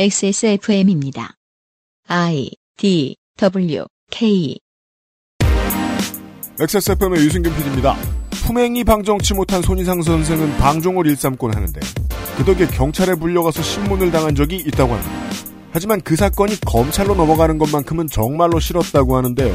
[0.00, 1.34] XSFM입니다.
[2.06, 4.56] I D W K
[6.60, 7.96] XSFM의 유승균 PD입니다.
[8.30, 11.80] 품행이 방정치 못한 손희상 선생은 방종을 일삼곤 하는데
[12.36, 15.12] 그 덕에 경찰에 불려가서 신문을 당한 적이 있다고 합니다.
[15.72, 19.52] 하지만 그 사건이 검찰로 넘어가는 것만큼은 정말로 싫었다고 하는데요.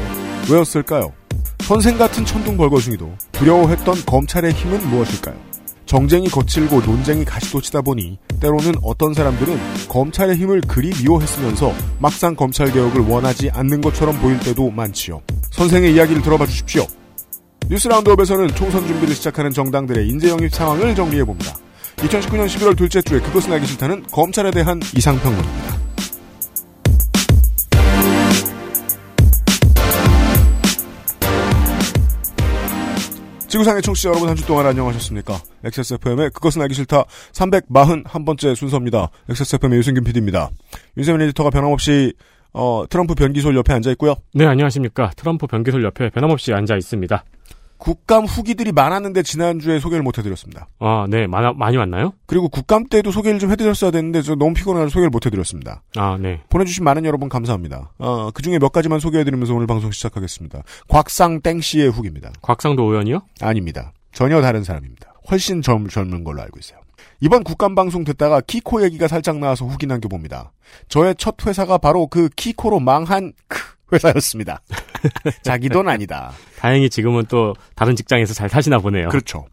[0.50, 1.14] 왜였을까요?
[1.60, 5.54] 선생 같은 천둥 벌거숭이도 두려워했던 검찰의 힘은 무엇일까요?
[5.86, 9.58] 정쟁이 거칠고 논쟁이 가시돋치다 보니 때로는 어떤 사람들은
[9.88, 15.22] 검찰의 힘을 그리 미워했으면서 막상 검찰 개혁을 원하지 않는 것처럼 보일 때도 많지요.
[15.50, 16.86] 선생의 이야기를 들어봐 주십시오.
[17.68, 21.56] 뉴스 라운드업에서는 총선 준비를 시작하는 정당들의 인재 영입 상황을 정리해 봅니다.
[21.96, 25.83] 2019년 11월 둘째 주에 그것은 알기 싫다는 검찰에 대한 이상평론입니다.
[33.54, 35.38] 지구상의 청취자 여러분 한 주 동안 안녕하셨습니까?
[35.64, 39.10] XSFM의 그것은 알기 싫다 341번째 순서입니다.
[39.28, 40.50] XSFM의 유승균 PD입니다.
[40.96, 42.14] 윤세민 에디터가 변함없이
[42.52, 44.16] 어, 트럼프 변기솔 옆에 앉아 있고요.
[44.34, 45.12] 네, 안녕하십니까.
[45.16, 47.24] 트럼프 변기솔 옆에 변함없이 앉아 있습니다.
[47.78, 50.68] 국감 후기들이 많았는데 지난주에 소개를 못 해드렸습니다.
[50.78, 52.12] 아, 네, 많아, 많이 왔나요?
[52.26, 55.82] 그리고 국감 때도 소개를 좀 해드렸어야 되는데 저 너무 피곤해서 소개를 못 해드렸습니다.
[55.96, 56.40] 아, 네.
[56.48, 57.92] 보내주신 많은 여러분 감사합니다.
[57.98, 60.62] 어, 그 중에 몇 가지만 소개해드리면서 오늘 방송 시작하겠습니다.
[60.88, 62.32] 곽상 땡 씨의 후기입니다.
[62.42, 63.22] 곽상도 의원이요?
[63.40, 63.92] 아닙니다.
[64.12, 65.12] 전혀 다른 사람입니다.
[65.30, 66.78] 훨씬 젊, 젊은 걸로 알고 있어요.
[67.20, 70.52] 이번 국감 방송 듣다가 키코 얘기가 살짝 나와서 후기 남겨봅니다.
[70.88, 74.60] 저의 첫 회사가 바로 그 키코로 망한 그 회사였습니다.
[75.42, 76.32] 자기 돈 아니다.
[76.64, 79.10] 다행히 지금은 또 다른 직장에서 잘 사시나 보네요.
[79.10, 79.44] 그렇죠.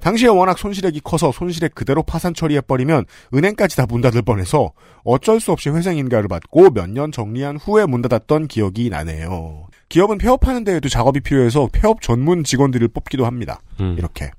[0.00, 5.50] 당시에 워낙 손실액이 커서 손실액 그대로 파산 처리해버리면 은행까지 다 문 닫을 뻔해서 어쩔 수
[5.52, 9.66] 없이 회생 인가를 받고 몇 년 정리한 후에 문 닫았던 기억이 나네요.
[9.88, 13.60] 기업은 폐업하는 데에도 작업이 필요해서 폐업 전문 직원들을 뽑기도 합니다.
[13.80, 13.94] 음.
[13.96, 14.30] 이렇게.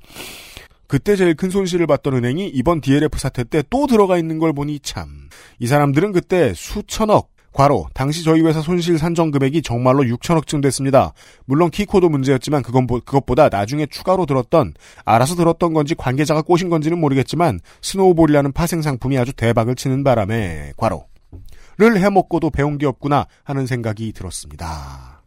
[0.86, 4.82] 그때 제일 큰 손실을 봤던 은행이 이번 DLF 사태 때 또 들어가 있는 걸 보니
[4.82, 5.30] 참.
[5.58, 11.14] 이 사람들은 그때 수천억, 괄호, 당시 저희 회사 손실 산정 금액이 정말로 6천억쯤 됐습니다.
[11.46, 14.76] 물론 키코도 문제였지만 그건 보- 그것보다 나중에 추가로 들었던,
[15.06, 22.00] 알아서 들었던 건지 관계자가 꼬신 건지는 모르겠지만, snowball이라는 파생 상품이 아주 대박을 치는 바람에, 괄호.를
[22.00, 25.24] 해먹고도 배운 게 없구나 하는 생각이 들었습니다.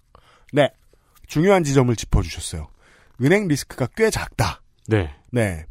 [0.53, 0.71] 네.
[1.27, 2.69] 중요한 지점을 짚어주셨어요.
[3.23, 4.63] 은행 리스크가 꽤 작다.
[4.87, 5.11] 네.
[5.33, 5.65] 네.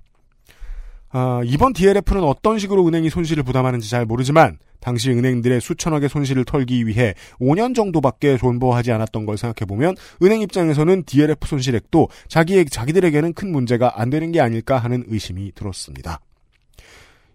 [1.12, 6.88] 아, 이번 DLF는 어떤 식으로 은행이 손실을 부담하는지 잘 모르지만 당시 은행들의 수천억의 손실을 털기
[6.88, 14.00] 위해 5년 정도밖에 존버하지 않았던 걸 생각해보면 은행 입장에서는 DLF 손실액도 자기 자기들에게는 큰 문제가
[14.00, 16.20] 안 되는 게 아닐까 하는 의심이 들었습니다.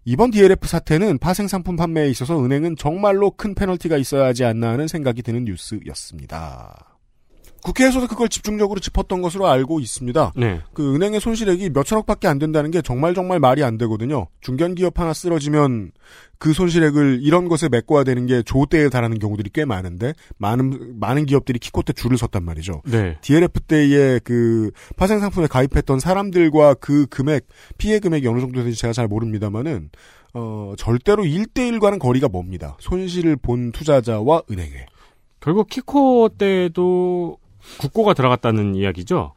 [0.07, 4.87] 이번 DLF 사태는 파생 상품 판매에 있어서 은행은 정말로 큰 페널티가 있어야 하지 않나 하는
[4.87, 6.94] 생각이 드는 뉴스였습니다.
[7.65, 10.33] 국회에서도 그걸 집중적으로 짚었던 것으로 알고 있습니다.
[10.37, 10.61] 네.
[10.75, 14.27] 그 은행의 손실액이 몇천억밖에 안 된다는 게 정말 정말 말이 안 되거든요.
[14.43, 15.93] 중견기업 하나 쓰러지면
[16.39, 21.59] 그 손실액을 이런 것에 메꿔야 되는 게 조대에 달하는 경우들이 꽤 많은데 많은 많은 기업들이
[21.59, 22.83] 키코 때 줄을 섰단 말이죠.
[22.85, 23.17] 네.
[23.23, 27.47] DLF 때의 그 파생 상품에 가입했던 사람들과 그 금액
[27.79, 29.89] 피해 금액이 어느 정도 되는지 제가 잘 모릅니다만은
[30.35, 32.77] 어 절대로 1대 1과는 거리가 멉니다.
[32.79, 34.85] 손실을 본 투자자와 은행에.
[35.41, 37.39] 결국 키코 때도
[37.79, 39.33] 국고가 들어갔다는 이야기죠?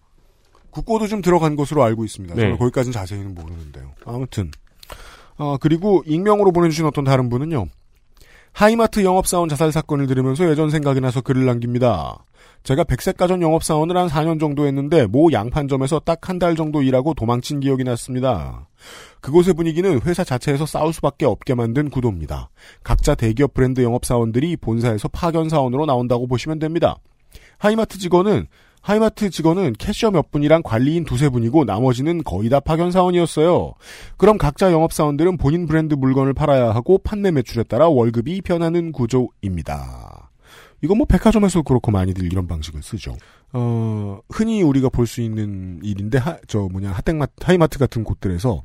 [0.72, 2.36] 국고도 좀 들어간 것으로 알고 있습니다.
[2.36, 2.42] 네.
[2.42, 3.92] 저는 거기까지는 자세히는 모르는데요.
[4.06, 4.52] 아무튼.
[5.38, 7.68] 어, 그리고 익명으로 보내주신 어떤 다른 분은요.
[8.54, 12.24] 하이마트 영업사원 자살 사건을 들으면서 예전 생각이 나서 글을 남깁니다.
[12.64, 17.60] 제가 백색가전 영업사원을 한 4년 정도 했는데 모 양판점에서 딱 한 달 정도 일하고 도망친
[17.60, 18.68] 기억이 났습니다.
[19.22, 22.50] 그곳의 분위기는 회사 자체에서 싸울 수밖에 없게 만든 구도입니다.
[22.84, 26.98] 각자 대기업 브랜드 영업사원들이 본사에서 파견사원으로 나온다고 보시면 됩니다.
[27.58, 28.48] 하이마트 직원은
[28.82, 33.74] 하이마트 직원은 cashier 몇 분이랑 관리인 두세 분이고 나머지는 거의 다 파견 사원이었어요.
[34.16, 40.32] 그럼 각자 영업 사원들은 본인 브랜드 물건을 팔아야 하고 판매 매출에 따라 월급이 변하는 구조입니다.
[40.82, 43.18] 이건 뭐 백화점에서 그렇고 많이들 이런 방식을 쓰죠.
[43.52, 48.62] 어, 흔히 우리가 볼 수 있는 일인데 하, 저 뭐냐 하땡마트 하이마트 같은 곳들에서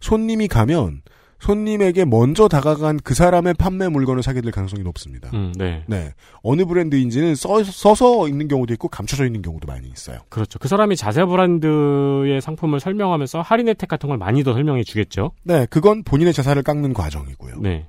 [0.00, 1.02] 손님이 가면
[1.40, 5.30] 손님에게 먼저 다가간 그 사람의 판매 물건을 사게 될 가능성이 높습니다.
[5.34, 5.84] 음, 네.
[5.86, 6.12] 네.
[6.42, 10.18] 어느 브랜드인지는 써, 써서 있는 경우도 있고 감춰져 있는 경우도 많이 있어요.
[10.28, 10.58] 그렇죠.
[10.58, 15.32] 그 사람이 자세 브랜드의 상품을 설명하면서 할인 혜택 같은 걸 많이 더 설명해 주겠죠?
[15.44, 15.66] 네.
[15.70, 17.60] 그건 본인의 자살을 깎는 과정이고요.
[17.60, 17.86] 네.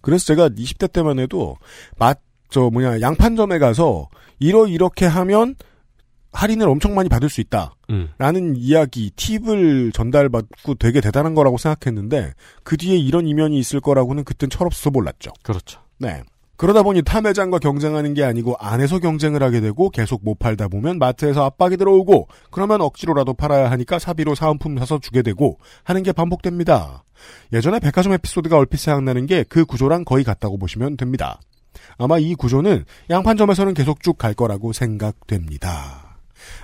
[0.00, 1.56] 그래서 제가 20대 때만 해도
[1.98, 4.08] 맛, 저 뭐냐, 양판점에 가서
[4.38, 5.56] 이러 이렇게 하면
[6.36, 7.74] 할인을 엄청 많이 받을 수 있다.
[7.90, 8.10] 음.
[8.18, 14.50] 라는 이야기, 팁을 전달받고 되게 대단한 거라고 생각했는데 그 뒤에 이런 이면이 있을 거라고는 그땐
[14.50, 15.32] 철없어서 몰랐죠.
[15.42, 15.80] 그렇죠.
[15.98, 16.22] 네.
[16.58, 21.44] 그러다 보니 타매장과 경쟁하는 게 아니고 안에서 경쟁을 하게 되고 계속 못 팔다 보면 마트에서
[21.44, 27.04] 압박이 들어오고 그러면 억지로라도 팔아야 하니까 사비로 사은품 사서 주게 되고 하는 게 반복됩니다.
[27.52, 31.40] 예전에 백화점 에피소드가 얼핏 생각나는 게 그 구조랑 거의 같다고 보시면 됩니다.
[31.98, 36.05] 아마 이 구조는 양판점에서는 계속 쭉 갈 거라고 생각됩니다.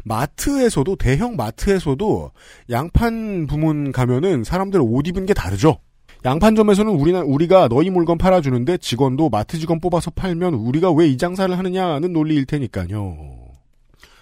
[0.04, 2.30] 마트에서도 대형 마트에서도
[2.70, 5.78] 양판 부문 가면은 사람들 옷 입은 게 다르죠.
[6.24, 11.56] 양판점에서는 우리나 우리가 너희 물건 팔아주는데 직원도 마트 직원 뽑아서 팔면 우리가 왜 이 장사를
[11.56, 13.16] 하느냐는 논리일 테니까요.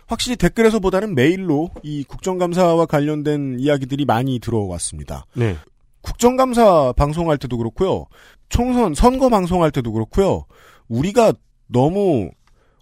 [0.07, 5.27] 확실히 댓글에서보다는 메일로 이 국정감사와 관련된 이야기들이 많이 들어왔습니다.
[5.35, 5.57] 네.
[6.01, 8.07] 국정감사 방송할 때도 그렇고요.
[8.49, 10.47] 총선 선거 방송할 때도 그렇고요.
[10.89, 11.33] 우리가
[11.69, 12.31] 너무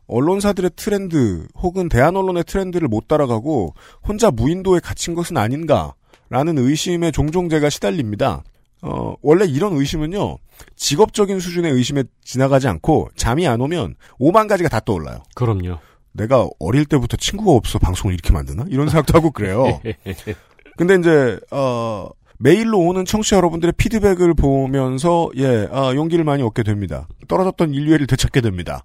[0.08, 3.74] 언론사들의 트렌드 혹은 대한 언론의 트렌드를 못 따라가고
[4.06, 8.42] 혼자 무인도에 갇힌 것은 아닌가라는 의심에 종종 제가 시달립니다.
[8.82, 10.38] 어, 원래 이런 의심은요,
[10.76, 15.22] 직업적인 수준의 의심에 지나가지 않고, 잠이 안 오면, 5만 가지가 다 떠올라요.
[15.34, 15.78] 그럼요.
[16.12, 18.64] 내가 어릴 때부터 친구가 없어 방송을 이렇게 만드나?
[18.68, 19.80] 이런 생각도 하고 그래요.
[20.76, 22.08] 근데 이제, 어,
[22.38, 27.08] 메일로 오는 청취자 여러분들의 피드백을 보면서, 예, 아, 용기를 많이 얻게 됩니다.
[27.26, 28.84] 떨어졌던 인류애를 되찾게 됩니다.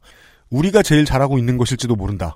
[0.53, 2.35] 우리가 제일 잘하고 있는 것일지도 모른다.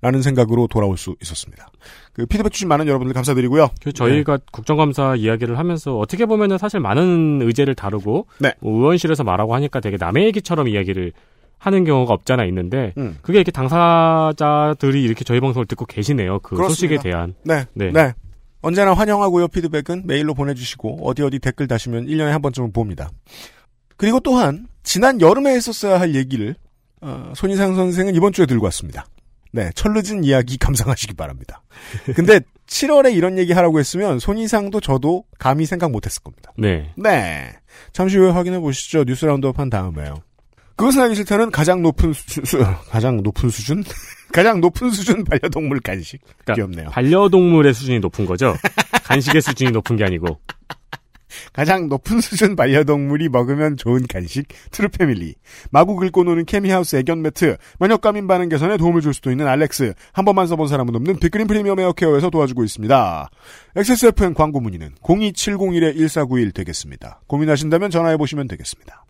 [0.00, 1.68] 라는 생각으로 돌아올 수 있었습니다.
[2.12, 3.70] 그 피드백 주신 많은 여러분들 감사드리고요.
[3.82, 8.52] 그 저희가 국정감사 이야기를 하면서 어떻게 보면은 사실 많은 의제를 다루고 네.
[8.60, 11.12] 뭐 의원실에서 말하고 하니까 되게 남의 얘기처럼 이야기를
[11.58, 13.18] 하는 경우가 없잖아 있는데 음.
[13.22, 16.38] 그게 이렇게 당사자들이 이렇게 저희 방송을 듣고 계시네요.
[16.38, 16.68] 그 그렇습니다.
[16.68, 17.34] 소식에 대한.
[17.42, 17.90] 네, 네.
[17.90, 18.12] 네.
[18.60, 19.48] 언제나 환영하고요.
[19.48, 23.10] 피드백은 메일로 보내주시고 어디 어디 댓글 다시면 1년에 한 번쯤은 봅니다.
[23.96, 26.54] 그리고 또한 지난 여름에 했었어야 할 얘기를
[27.00, 29.06] 어, 손이상 선생은 이번 주에 들고 왔습니다.
[29.52, 31.62] 네, 철 지난 이야기 감상하시기 바랍니다.
[32.14, 36.52] 근데 7월에 이런 얘기 하라고 했으면 손이상도 저도 감히 생각 못했을 겁니다.
[36.58, 36.92] 네.
[36.96, 37.52] 네,
[37.92, 39.04] 잠시 후에 확인해 보시죠.
[39.04, 40.16] 뉴스 roundup 한 다음에요.
[40.76, 42.58] 그것은 하기 싫다는 가장 높은 수, 수-
[42.90, 43.82] 가장 높은 수준?
[44.32, 46.20] 가장 높은 수준 반려동물 간식.
[46.44, 46.90] 그러니까 귀엽네요.
[46.90, 48.54] 반려동물의 수준이 높은 거죠.
[49.04, 50.38] 간식의 수준이 높은 게 아니고.
[51.52, 55.34] 가장 높은 수준 반려동물이 먹으면 좋은 간식 트루패밀리.
[55.70, 59.94] 마구 긁고 노는 케미하우스 애견 매트 면역과민 반응 개선에 도움을 줄 수도 있는 알렉스.
[60.12, 63.30] 한 번만 써본 사람은 없는 빅그린 프리미엄 에어케어에서 도와주고 있습니다.
[63.76, 67.20] XSFM 광고 문의는 02701-1491 되겠습니다.
[67.26, 69.04] 고민하신다면 전화해보시면 되겠습니다.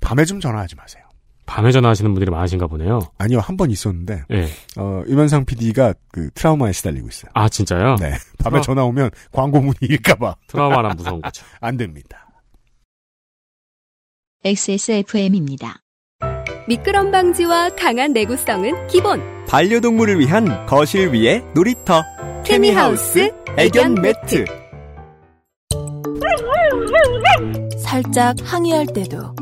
[0.00, 1.04] 밤에 좀 전화하지 마세요
[1.46, 3.00] 밤에 전화하시는 분들이 많으신가 보네요.
[3.18, 4.48] 아니요 한 번 있었는데 예.
[4.76, 7.96] 어, 유면상 PD가 그 트라우마에 시달리고 있어요 아, 진짜요?
[8.00, 8.60] 네 밤에 어.
[8.62, 11.44] 전화 오면 광고 문의일까봐 트라우마란 무서운 거죠.
[11.60, 12.26] 안 됩니다
[14.44, 15.80] XSFM입니다.
[16.68, 19.22] 미끄럼 방지와 강한 내구성은 기본.
[19.46, 22.02] 반려동물을 위한 거실 위의 놀이터
[22.44, 24.44] 케미하우스 애견 매트
[27.78, 29.34] 살짝 항의할 때도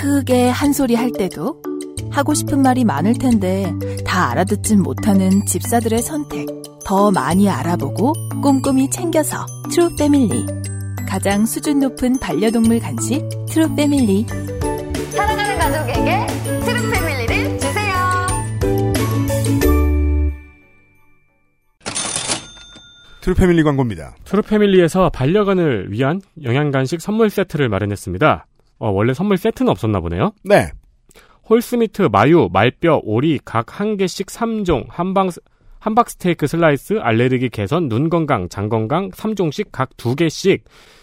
[0.00, 1.62] 크게 한 소리 할 때도
[2.10, 3.72] 하고 싶은 말이 많을 텐데
[4.04, 6.46] 다 알아듣진 못하는 집사들의 선택
[6.84, 8.12] 더 많이 알아보고
[8.42, 10.44] 꼼꼼히 챙겨서 트루 패밀리
[11.08, 14.26] 가장 수준 높은 반려동물 간식 트루 패밀리
[15.12, 16.26] 사랑하는 가족에게
[16.64, 17.94] 트루 패밀리를 주세요.
[23.22, 28.46] 트루 패밀리 광고입니다 트루 패밀리에서 반려견을 위한 영양 간식 선물 세트를 마련했습니다.
[28.84, 30.32] 어, 원래 선물 세트는 없었나 보네요.
[30.44, 30.70] 네
[31.48, 35.30] horse meat, 마유, 말뼈, 오리 각 한 개씩 3종, 한방,
[35.78, 40.60] 함박 스테이크 슬라이스, 알레르기 개선, 눈 건강, 장 건강 3종씩 각 2개씩,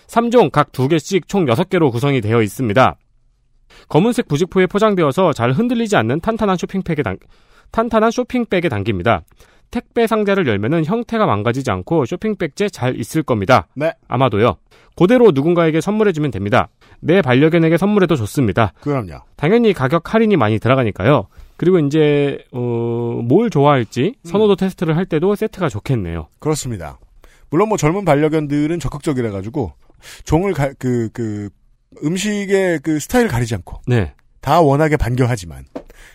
[0.07, 2.97] 3종 각 2개씩 총 6개로 구성이 되어 있습니다.
[3.87, 7.17] 검은색 부직포에 포장되어서 잘 흔들리지 않는 탄탄한 쇼핑백에 당,
[7.71, 9.23] 탄탄한 쇼핑백에 담깁니다.
[9.71, 13.67] 택배 상자를 열면은 형태가 망가지지 않고 쇼핑백째 잘 있을 겁니다.
[13.75, 13.93] 네.
[14.07, 14.57] 아마도요.
[14.95, 16.69] 그대로 누군가에게 선물해주면 됩니다.
[16.99, 18.73] 내 반려견에게 선물해도 좋습니다.
[18.81, 21.27] 그럼요 당연히 가격 할인이 많이 들어가니까요.
[21.57, 22.59] 그리고 이제 어,
[23.23, 26.27] 뭘 좋아할지 선호도 테스트를 할 때도 세트가 좋겠네요.
[26.39, 26.99] 그렇습니다.
[27.49, 29.73] 물론 뭐 젊은 반려견들은 적극적이라 가지고
[30.23, 31.49] 종을 가, 그, 그
[32.03, 34.13] 음식의 그 스타일을 가리지 않고 네.
[34.41, 35.65] 다 워낙에 반겨하지만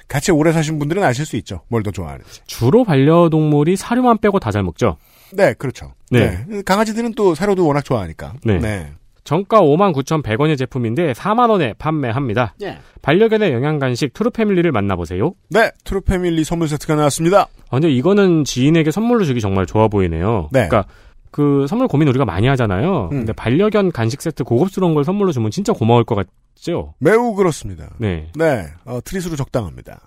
[0.09, 1.63] 같이 오래 사신 분들은 아실 수 있죠.
[1.69, 2.43] 뭘 더 좋아하는지.
[2.47, 4.97] 주로 반려동물이 사료만 빼고 다 잘 먹죠.
[5.33, 5.93] 네, 그렇죠.
[6.11, 6.45] 네.
[6.49, 6.63] 네.
[6.63, 8.35] 강아지들은 또 사료도 워낙 좋아하니까.
[8.45, 8.93] 네.
[9.25, 12.55] 정가 59,100원의 제품인데 4만 원에 판매합니다.
[12.63, 12.79] 예.
[13.03, 15.35] 반려견의 영양 간식 트루 패밀리를 만나보세요.
[15.51, 17.41] 네, 트루 패밀리 선물 세트가 나왔습니다.
[17.43, 20.49] 아, 근데 이거는 지인에게 선물로 주기 정말 좋아 보이네요.
[20.53, 20.69] 네.
[20.69, 20.85] 그러니까
[21.31, 23.09] 그 선물 고민 우리가 많이 하잖아요.
[23.13, 23.19] 음.
[23.19, 26.95] 근데 반려견 간식 세트 고급스러운 걸 선물로 주면 진짜 고마울 것 같죠?
[26.99, 27.91] 매우 그렇습니다.
[27.99, 28.31] 네.
[28.35, 30.01] 네, 어, treat으로 적당합니다.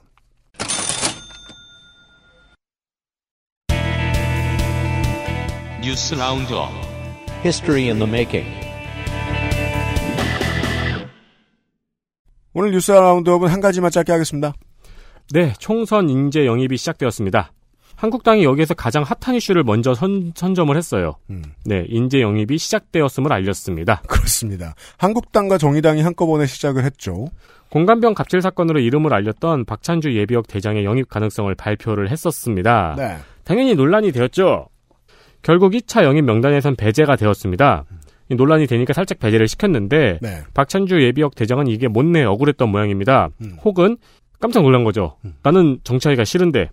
[5.82, 6.70] 뉴스 roundup
[7.44, 8.50] History in the making.
[12.54, 14.54] 오늘 뉴스 roundup은 한 가지만 짧게 하겠습니다.
[15.32, 17.52] 네, 총선 인재 영입이 시작되었습니다.
[18.00, 21.16] 한국당이 여기에서 가장 핫한 이슈를 먼저 선, 선점을 했어요.
[21.30, 24.02] 음, 네, 인재 영입이 시작되었음을 알렸습니다.
[24.08, 24.74] 그렇습니다.
[24.98, 27.28] 한국당과 정의당이 한꺼번에 시작을 했죠.
[27.70, 32.96] 공관병 갑질 사건으로 이름을 알렸던 박찬주 예비역 대장의 영입 가능성을 발표를 했었습니다.
[32.98, 33.18] 네.
[33.44, 34.70] 당연히 논란이 되었죠.
[35.42, 37.84] 결국 2차 영입 명단에선 배제가 되었습니다.
[38.30, 40.44] 이 논란이 되니까 살짝 배제를 시켰는데 네.
[40.54, 43.30] 박찬주 예비역 대장은 이게 못내 억울했던 모양입니다.
[43.42, 43.58] 음.
[43.66, 43.98] 혹은
[44.40, 45.18] 깜짝 놀란 거죠.
[45.44, 46.70] 나는 정치하기가 싫은데.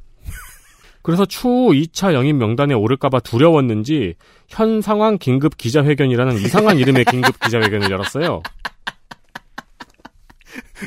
[1.07, 4.17] 그래서 추후 2차 영입 명단에 오를까봐 두려웠는지
[4.49, 8.43] 현 상황 긴급 기자회견이라는 이상한 이름의 긴급 기자회견을 열었어요.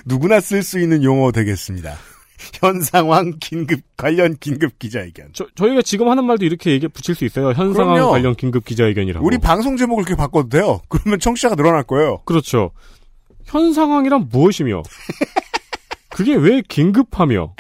[0.06, 1.96] 누구나 쓸 수 있는 용어 되겠습니다.
[2.56, 5.30] 현 상황 긴급 관련 긴급 기자회견.
[5.32, 7.54] 저, 저희가 지금 하는 말도 이렇게 얘기 붙일 수 있어요.
[7.54, 8.10] 현 상황.
[8.10, 9.26] 관련 긴급 기자회견이라고.
[9.26, 10.82] 우리 방송 제목을 그렇게 바꿔도 돼요.
[10.90, 12.24] 그러면 청취자가 늘어날 거예요.
[12.26, 12.72] 그렇죠.
[13.46, 14.84] 현 상황이란 무엇이며
[16.10, 17.54] 그게 왜 긴급하며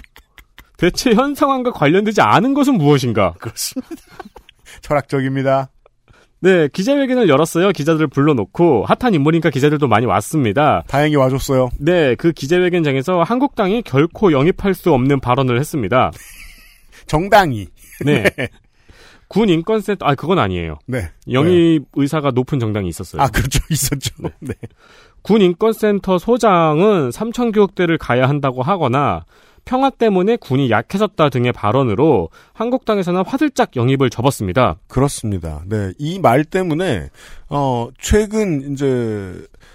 [0.79, 3.33] 대체 현 상황과 관련되지 않은 것은 무엇인가?
[3.37, 3.95] 그렇습니다.
[4.81, 5.69] 철학적입니다.
[6.39, 7.71] 네, 기자회견을 열었어요.
[7.71, 10.83] 기자들을 불러놓고 핫한 인물이니까 기자들도 많이 왔습니다.
[10.87, 11.69] 다행히 와줬어요.
[11.79, 16.11] 네, 그 기자회견장에서 한국당이 결코 영입할 수 없는 발언을 했습니다.
[17.07, 17.67] 정당이.
[18.05, 18.23] 네.
[19.27, 20.79] 군 인권센터, 아, 그건 아니에요.
[20.87, 21.09] 네.
[21.29, 23.21] 영입 의사가 높은 정당이 있었어요.
[23.21, 23.59] 아, 그렇죠.
[23.69, 24.15] 있었죠.
[24.39, 24.53] 네.
[25.21, 29.25] 군 인권센터 소장은 삼천교육대를 가야 한다고 하거나
[29.65, 34.77] 평화 때문에 군이 약해졌다 등의 발언으로 한국당에서는 화들짝 영입을 접었습니다.
[34.87, 35.61] 그렇습니다.
[35.67, 35.91] 네.
[35.97, 37.09] 이 말 때문에,
[37.49, 39.33] 어, 최근, 이제,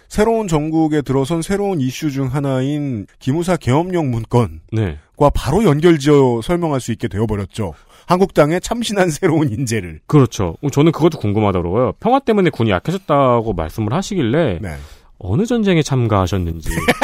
[0.09, 4.99] 새로운 정국에 들어선 새로운 이슈 중 하나인 기무사 계엄령 문건과 네.
[5.35, 7.75] 바로 연결지어 설명할 수 있게 되어버렸죠.
[8.07, 10.01] 한국당에 참신한 새로운 인재를.
[10.07, 10.57] 그렇죠.
[10.71, 11.93] 저는 그것도 궁금하더라고요.
[12.01, 14.77] 평화 때문에 군이 약해졌다고 말씀을 하시길래 네.
[15.19, 16.69] 어느 전쟁에 참가하셨는지.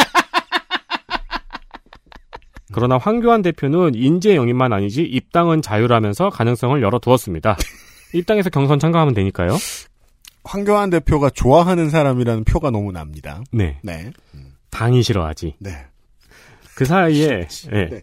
[2.72, 7.56] 그러나 황교안 대표는 인재 영입만 아니지 입당은 자유라면서 가능성을 열어두었습니다.
[8.14, 9.56] 입당에서 경선 참가하면 되니까요.
[10.44, 13.42] 황교안 대표가 좋아하는 사람이라는 표가 너무 납니다.
[13.52, 13.78] 네.
[13.82, 14.10] 네.
[14.70, 15.56] 당이 싫어하지.
[15.58, 15.70] 네.
[16.74, 17.86] 그 사이에 예.
[17.88, 18.02] 네.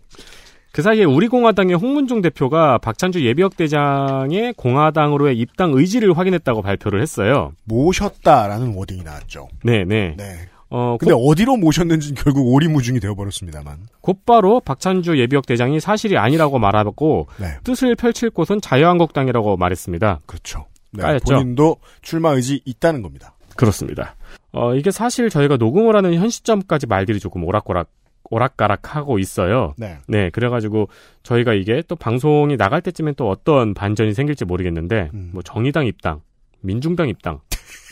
[0.71, 7.53] 그 사이에 우리공화당의 홍문종 대표가 박찬주 예비역 대장의 공화당으로의 입당 의지를 확인했다고 발표를 했어요.
[7.63, 9.47] 모셨다라는 워딩이 나왔죠.
[9.63, 10.13] 네, 네.
[10.15, 10.47] 네.
[10.69, 13.88] 어, 근데 곧, 어디로 모셨는지는 결국 오리무중이 되어버렸습니다만.
[14.01, 17.47] 곧바로 박찬주 예비역 대장이 사실이 아니라고 말하고 네.
[17.63, 20.21] 뜻을 펼칠 곳은 자유한국당이라고 말했습니다.
[20.25, 20.65] 그렇죠.
[20.91, 21.03] 네.
[21.03, 21.33] 까였죠?
[21.33, 23.36] 본인도 출마 의지 있다는 겁니다.
[23.55, 24.15] 그렇습니다.
[24.51, 27.89] 어, 이게 사실 저희가 녹음을 하는 현 시점까지 말들이 조금 오락가락
[28.29, 29.74] 오락가락하고 있어요.
[29.77, 29.97] 네.
[30.07, 30.89] 네, 그래가지고
[31.24, 35.29] 저희가 이게 또 방송이 나갈 때쯤엔 또 어떤 반전이 생길지 모르겠는데, 음.
[35.33, 36.21] 뭐 정의당 입당,
[36.59, 37.39] 민중당 입당.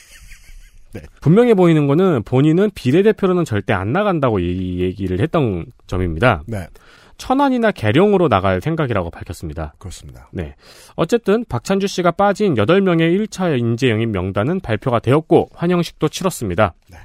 [0.95, 1.01] 네.
[1.21, 6.43] 분명해 보이는 거는 본인은 비례대표로는 절대 안 나간다고 이 얘기를 했던 점입니다.
[6.47, 6.67] 네.
[7.17, 9.73] 천안이나 계룡으로 나갈 생각이라고 밝혔습니다.
[9.77, 10.29] 그렇습니다.
[10.31, 10.55] 네.
[10.95, 16.73] 어쨌든 박찬주 씨가 빠진 8명의 1차 인재 영입 명단은 발표가 되었고 환영식도 치렀습니다.
[16.89, 16.97] 네.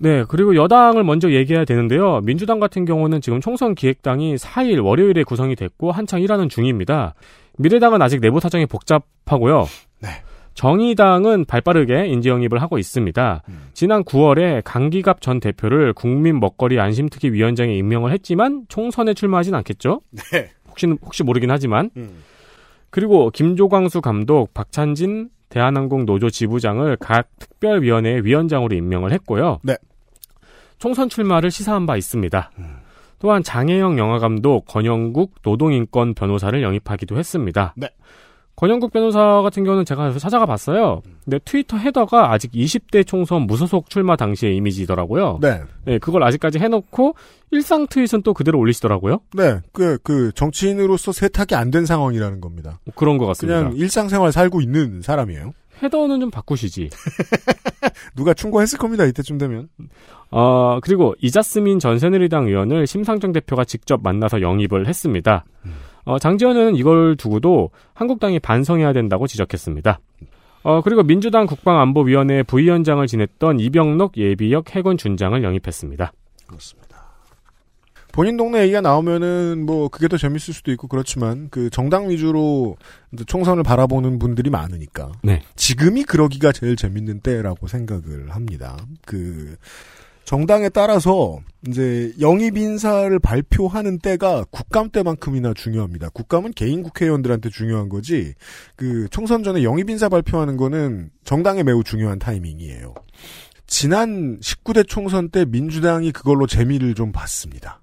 [0.00, 2.20] 네, 그리고 여당을 먼저 얘기해야 되는데요.
[2.20, 7.14] 민주당 같은 경우는 지금 총선 기획당이 4일 월요일에 구성이 됐고 한창 일하는 중입니다.
[7.58, 9.66] 미래당은 아직 내부 사정이 복잡하고요.
[10.00, 10.08] 네.
[10.58, 13.42] 정의당은 발빠르게 인재 영입을 하고 있습니다.
[13.48, 13.68] 음.
[13.74, 20.00] 지난 9월에 강기갑 전 대표를 국민 먹거리 안심특위 위원장에 임명을 했지만 총선에 출마하진 않겠죠?
[20.32, 20.50] 네.
[20.68, 22.24] 혹시 혹시 모르긴 하지만 음.
[22.90, 29.60] 그리고 김조광수 감독, 박찬진 대한항공 노조 지부장을 각 특별위원회 위원장으로 임명을 했고요.
[29.62, 29.76] 네.
[30.78, 32.50] 총선 출마를 시사한 바 있습니다.
[32.58, 32.78] 음.
[33.20, 37.74] 또한 장혜영 영화감독, 권영국 노동인권 변호사를 영입하기도 했습니다.
[37.76, 37.90] 네.
[38.58, 41.00] 권영국 변호사 같은 경우는 제가 찾아가 봤어요.
[41.24, 45.38] 근데 트위터 헤더가 아직 20대 총선 무소속 출마 당시의 이미지더라고요.
[45.40, 45.62] 네.
[45.84, 47.14] 네, 그걸 아직까지 해놓고
[47.52, 49.20] 일상 트윗은 또 그대로 올리시더라고요.
[49.34, 49.60] 네.
[49.72, 52.80] 그, 그, 정치인으로서 세탁이 안 된 상황이라는 겁니다.
[52.84, 53.60] 뭐 그런 것 같습니다.
[53.60, 55.52] 그냥 일상생활 살고 있는 사람이에요.
[55.80, 56.90] 헤더는 좀 바꾸시지.
[58.16, 59.04] 누가 충고했을 겁니다.
[59.04, 59.68] 이때쯤 되면.
[60.32, 65.44] 어, 그리고 이자스민 전 새누리당 의원을 심상정 대표가 직접 만나서 영입을 했습니다.
[66.08, 70.00] 어, 장지현은 이걸 두고도 한국당이 반성해야 된다고 지적했습니다.
[70.62, 76.10] 어, 그리고 민주당 국방안보위원회 부위원장을 지냈던 이병록 예비역 해군 준장을 영입했습니다.
[76.46, 76.88] 그렇습니다.
[78.10, 82.76] 본인 동네 얘기가 나오면은 뭐 그게 더 재밌을 수도 있고 그렇지만 그 정당 위주로
[83.26, 85.42] 총선을 바라보는 분들이 많으니까 네.
[85.56, 88.78] 지금이 그러기가 제일 재밌는 때라고 생각을 합니다.
[89.04, 89.56] 그
[90.28, 96.10] 정당에 따라서 이제 영입 인사를 발표하는 때가 국감 때만큼이나 중요합니다.
[96.10, 98.34] 국감은 개인 국회의원들한테 중요한 거지
[98.76, 102.92] 그 총선 전에 영입 인사 발표하는 거는 정당에 매우 중요한 타이밍이에요.
[103.66, 107.80] 지난 19대 총선 때 민주당이 그걸로 재미를 좀 봤습니다.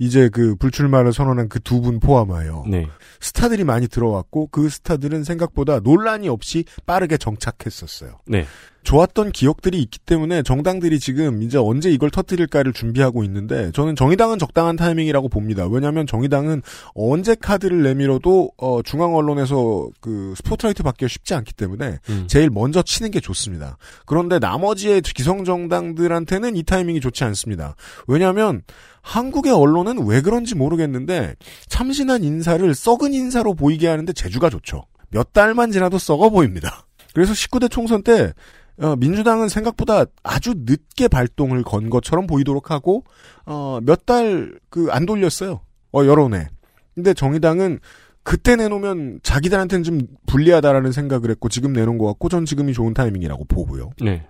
[0.00, 2.86] 이제 그 불출마를 선언한 그 두 분 포함하여 네.
[3.20, 8.18] 스타들이 많이 들어왔고 그 스타들은 생각보다 논란이 없이 빠르게 정착했었어요.
[8.26, 8.46] 네.
[8.88, 14.76] 좋았던 기억들이 있기 때문에 정당들이 지금 이제 언제 이걸 터뜨릴까를 준비하고 있는데 저는 정의당은 적당한
[14.76, 15.66] 타이밍이라고 봅니다.
[15.66, 16.62] 왜냐하면 정의당은
[16.94, 22.24] 언제 카드를 내밀어도 어, 중앙 언론에서 그 스포트라이트 받기가 쉽지 않기 때문에 음.
[22.28, 23.76] 제일 먼저 치는 게 좋습니다.
[24.06, 27.76] 그런데 나머지의 기성 정당들한테는 이 타이밍이 좋지 않습니다.
[28.06, 28.62] 왜냐하면
[29.02, 31.34] 한국의 언론은 왜 그런지 모르겠는데
[31.68, 34.84] 참신한 인사를 썩은 인사로 보이게 하는데 재주가 좋죠.
[35.10, 36.86] 몇 달만 지나도 썩어 보입니다.
[37.12, 38.32] 그래서 19대 총선 때
[38.80, 43.04] 어, 민주당은 생각보다 아주 늦게 발동을 건 것처럼 보이도록 하고
[43.46, 45.60] 어, 몇 달 그 안 돌렸어요.
[45.92, 46.48] 어, 여론에.
[46.94, 47.78] 근데 정의당은
[48.22, 53.44] 그때 내놓으면 자기들한테는 좀 불리하다라는 생각을 했고 지금 내놓은 것 같고 전 지금이 좋은 타이밍이라고
[53.46, 53.90] 보고요.
[54.02, 54.26] 네.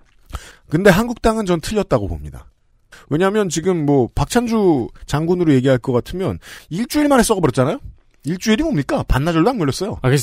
[0.69, 2.45] 근데 한국당은 전 틀렸다고 봅니다.
[3.09, 6.39] 왜냐하면 지금 뭐 박찬주 장군으로 얘기할 것 같으면
[6.69, 7.79] 일주일 만에 썩어버렸잖아요.
[8.25, 9.03] 일주일이 뭡니까?
[9.07, 9.97] 반나절도 안 걸렸어요.
[10.01, 10.17] 아, 그,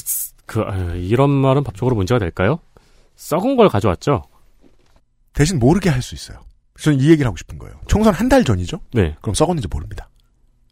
[0.47, 2.61] 그 아, 이런 말은 법적으로 문제가 될까요?
[3.16, 4.23] 썩은 걸 가져왔죠.
[5.32, 6.40] 대신 모르게 할 수 있어요.
[6.78, 7.80] 저는 이 얘기를 하고 싶은 거예요.
[7.88, 8.80] 총선 한 달 전이죠?
[8.92, 9.16] 네.
[9.23, 10.08] 그럼 썩었는지 모릅니다.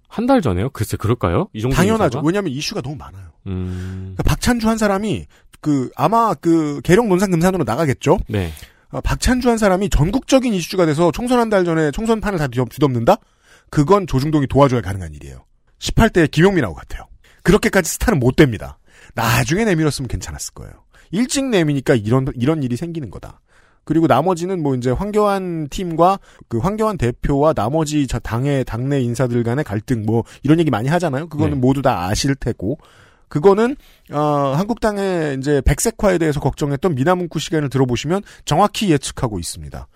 [0.08, 0.70] 한 달 전에요?
[0.70, 1.48] 글쎄, 그럴까요?
[1.54, 1.74] 이 정도.
[1.76, 2.20] 당연하죠.
[2.24, 3.30] 왜냐하면 이슈가 너무 많아요.
[3.46, 4.12] 음.
[4.14, 5.26] 그러니까 박찬주 한 사람이
[5.60, 8.18] 그 아마 그 계룡 논산 금산으로 나가겠죠.
[8.28, 8.52] 네.
[8.90, 13.16] 어, 박찬주 한 사람이 전국적인 이슈가 돼서 총선 한 달 전에 총선판을 다 뒤덮, 뒤덮는다?
[13.70, 15.44] 그건 조중동이 도와줘야 가능한 일이에요.
[15.80, 17.06] 18대 김용민하고 같아요.
[17.42, 18.78] 그렇게까지 스타는 못 됩니다.
[19.14, 20.72] 나중에 내밀었으면 괜찮았을 거예요.
[21.10, 23.40] 일찍 내미니까 이런 이런 일이 생기는 거다.
[23.84, 26.18] 그리고 나머지는 뭐 이제 황교안 팀과
[26.48, 31.28] 그 황교안 대표와 나머지 저 당의 당내 인사들 간의 갈등 뭐 이런 얘기 많이 하잖아요.
[31.28, 31.60] 그거는 네.
[31.60, 32.78] 모두 다 아실 테고.
[33.28, 33.76] 그거는
[34.12, 34.18] 어
[34.56, 39.88] 한국당의 이제 백색화에 대해서 걱정했던 미나문구 시간을 들어보시면 정확히 예측하고 있습니다.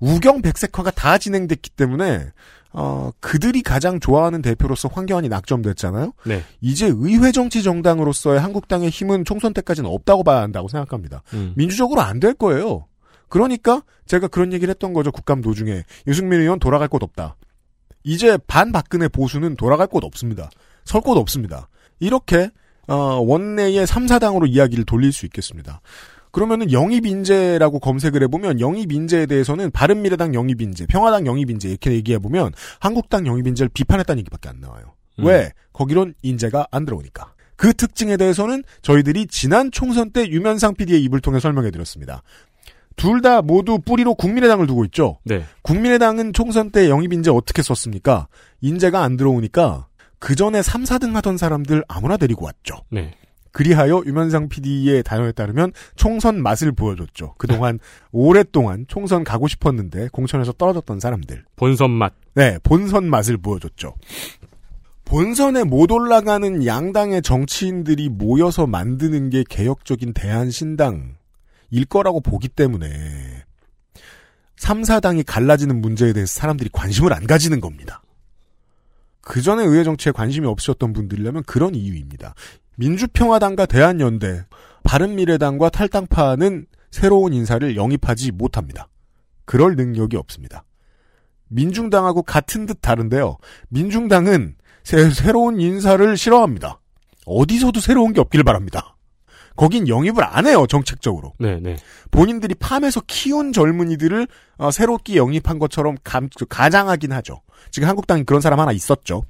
[0.00, 2.30] 우경 백색화가 다 진행됐기 때문에
[2.72, 6.12] 어 그들이 가장 좋아하는 대표로서 황교안이 낙점됐잖아요.
[6.24, 6.44] 네.
[6.60, 11.22] 이제 의회 정치 정당으로서의 한국당의 힘은 총선 때까지는 없다고 봐야 한다고 생각합니다.
[11.34, 11.52] 음.
[11.56, 12.86] 민주적으로 안 될 거예요.
[13.28, 15.10] 그러니까 제가 그런 얘기를 했던 거죠.
[15.12, 17.36] 국감 도중에 유승민 의원 돌아갈 곳 없다.
[18.04, 20.50] 이제 반박근혜 보수는 돌아갈 곳 없습니다.
[20.84, 21.68] 설 곳 없습니다.
[21.98, 22.50] 이렇게
[22.88, 25.80] 어, 원내의 3, 4당으로 이야기를 돌릴 수 있겠습니다.
[26.32, 31.92] 그러면은 영입 인재라고 검색을 해보면 영입 인재에 대해서는 바른미래당 영입 인재, 평화당 영입 인재 이렇게
[31.92, 34.94] 얘기해보면 한국당 영입 인재를 비판했다는 얘기밖에 안 나와요.
[35.18, 35.26] 음.
[35.26, 35.52] 왜?
[35.72, 37.34] 거기론 인재가 안 들어오니까.
[37.56, 42.22] 그 특징에 대해서는 저희들이 지난 총선 때 유면상 PD의 입을 통해 설명해드렸습니다.
[42.96, 45.18] 둘 다 모두 뿌리로 국민의당을 두고 있죠.
[45.24, 45.44] 네.
[45.62, 48.28] 국민의당은 총선 때 영입 인재 어떻게 썼습니까?
[48.60, 49.86] 인재가 안 들어오니까
[50.18, 52.76] 그 전에 3, 4등 하던 사람들 아무나 데리고 왔죠.
[52.90, 53.14] 네.
[53.52, 57.34] 그리하여 유면상 PD의 단어에 따르면 총선 맛을 보여줬죠.
[57.38, 57.78] 그동안
[58.12, 61.44] 오랫동안 총선 가고 싶었는데 공천에서 떨어졌던 사람들.
[61.56, 62.12] 본선 맛.
[62.34, 63.94] 네, 본선 맛을 보여줬죠.
[65.04, 71.16] 본선에 못 올라가는 양당의 정치인들이 모여서 만드는 게 개혁적인 대한신당일
[71.88, 72.88] 거라고 보기 때문에
[74.54, 78.02] 3, 4당이 갈라지는 문제에 대해서 사람들이 관심을 안 가지는 겁니다.
[79.20, 82.34] 그 전에 의회 정치에 관심이 없으셨던 분들이라면 그런 이유입니다.
[82.80, 84.46] 민주평화당과 대한연대,
[84.84, 88.88] 바른미래당과 탈당파는 새로운 인사를 영입하지 못합니다.
[89.44, 90.64] 그럴 능력이 없습니다.
[91.48, 93.36] 민중당하고 같은 듯 다른데요.
[93.68, 96.80] 민중당은 새, 새로운 인사를 싫어합니다.
[97.26, 98.96] 어디서도 새로운 게 없기를 바랍니다.
[99.56, 101.34] 거긴 영입을 안 해요, 정책적으로.
[101.38, 101.76] 네, 네.
[102.10, 107.42] 본인들이 팜에서 키운 젊은이들을 어, 새롭게 영입한 것처럼 감, 가장하긴 하죠.
[107.70, 109.22] 지금 한국당이 그런 사람 하나 있었죠.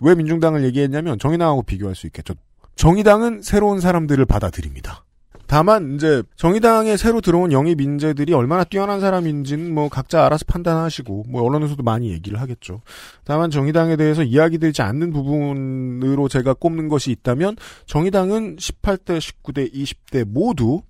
[0.00, 2.34] 왜 민중당을 얘기했냐면 정의당하고 비교할 수 있겠죠.
[2.76, 5.04] 정의당은 새로운 사람들을 받아들입니다.
[5.46, 11.42] 다만 이제 정의당에 새로 들어온 영입 인재들이 얼마나 뛰어난 사람인지는 뭐 각자 알아서 판단하시고 뭐
[11.42, 12.80] 언론에서도 많이 얘기를 하겠죠.
[13.24, 17.56] 다만 정의당에 대해서 이야기되지 않는 부분으로 제가 꼽는 것이 있다면
[17.86, 20.82] 정의당은 18대, 19대, 20대 모두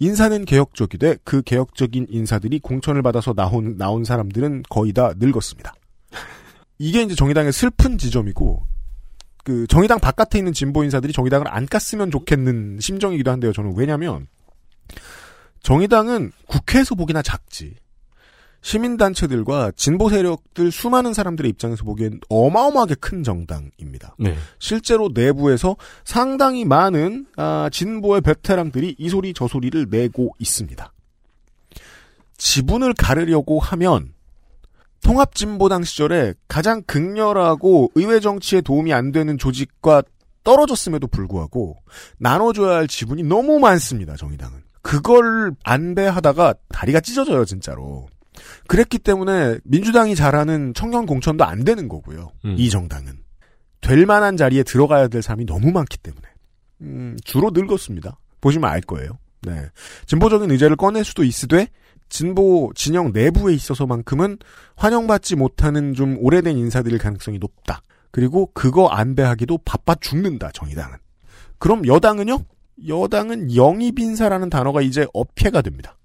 [0.00, 5.74] 인사는 개혁적이되 그 개혁적인 인사들이 공천을 받아서 나온 나온 사람들은 거의 다 늙었습니다.
[6.78, 8.73] 이게 이제 정의당의 슬픈 지점이고
[9.44, 13.52] 그 정의당 바깥에 있는 진보 인사들이 정의당을 안 깠으면 좋겠는 심정이기도 한데요.
[13.52, 14.26] 저는 왜냐하면
[15.62, 17.74] 정의당은 국회에서 보기나 작지
[18.62, 24.16] 시민단체들과 진보 세력들 수많은 사람들의 입장에서 보기엔 어마어마하게 큰 정당입니다.
[24.18, 24.34] 네.
[24.58, 30.92] 실제로 내부에서 상당히 많은 아, 진보의 베테랑들이 이 소리 저 소리를 내고 있습니다.
[32.38, 34.13] 지분을 가르려고 하면
[35.04, 40.02] 통합진보당 시절에 가장 극렬하고 의회 정치에 도움이 안 되는 조직과
[40.42, 41.76] 떨어졌음에도 불구하고
[42.18, 44.16] 나눠줘야 할 지분이 너무 많습니다.
[44.16, 44.62] 정의당은.
[44.82, 48.08] 그걸 안배하다가 다리가 찢어져요, 진짜로.
[48.66, 52.30] 그랬기 때문에 민주당이 잘하는 청년 공천도 안 되는 거고요.
[52.44, 52.56] 음.
[52.58, 53.12] 이 정당은.
[53.80, 56.26] 될 만한 자리에 들어가야 될 사람이 너무 많기 때문에.
[56.80, 58.18] 음, 주로 늙었습니다.
[58.40, 59.18] 보시면 알 거예요.
[59.42, 59.68] 네.
[60.06, 61.68] 진보적인 의제를 꺼낼 수도 있으되,
[62.14, 64.38] 진보 진영 내부에 있어서만큼은
[64.76, 67.82] 환영받지 못하는 좀 오래된 인사들일 가능성이 높다.
[68.12, 70.96] 그리고 그거 안배하기도 바빠 죽는다, 정의당은.
[71.58, 72.38] 그럼 여당은요?
[72.86, 75.96] 여당은 영입 인사라는 단어가 이제 업해가 됩니다.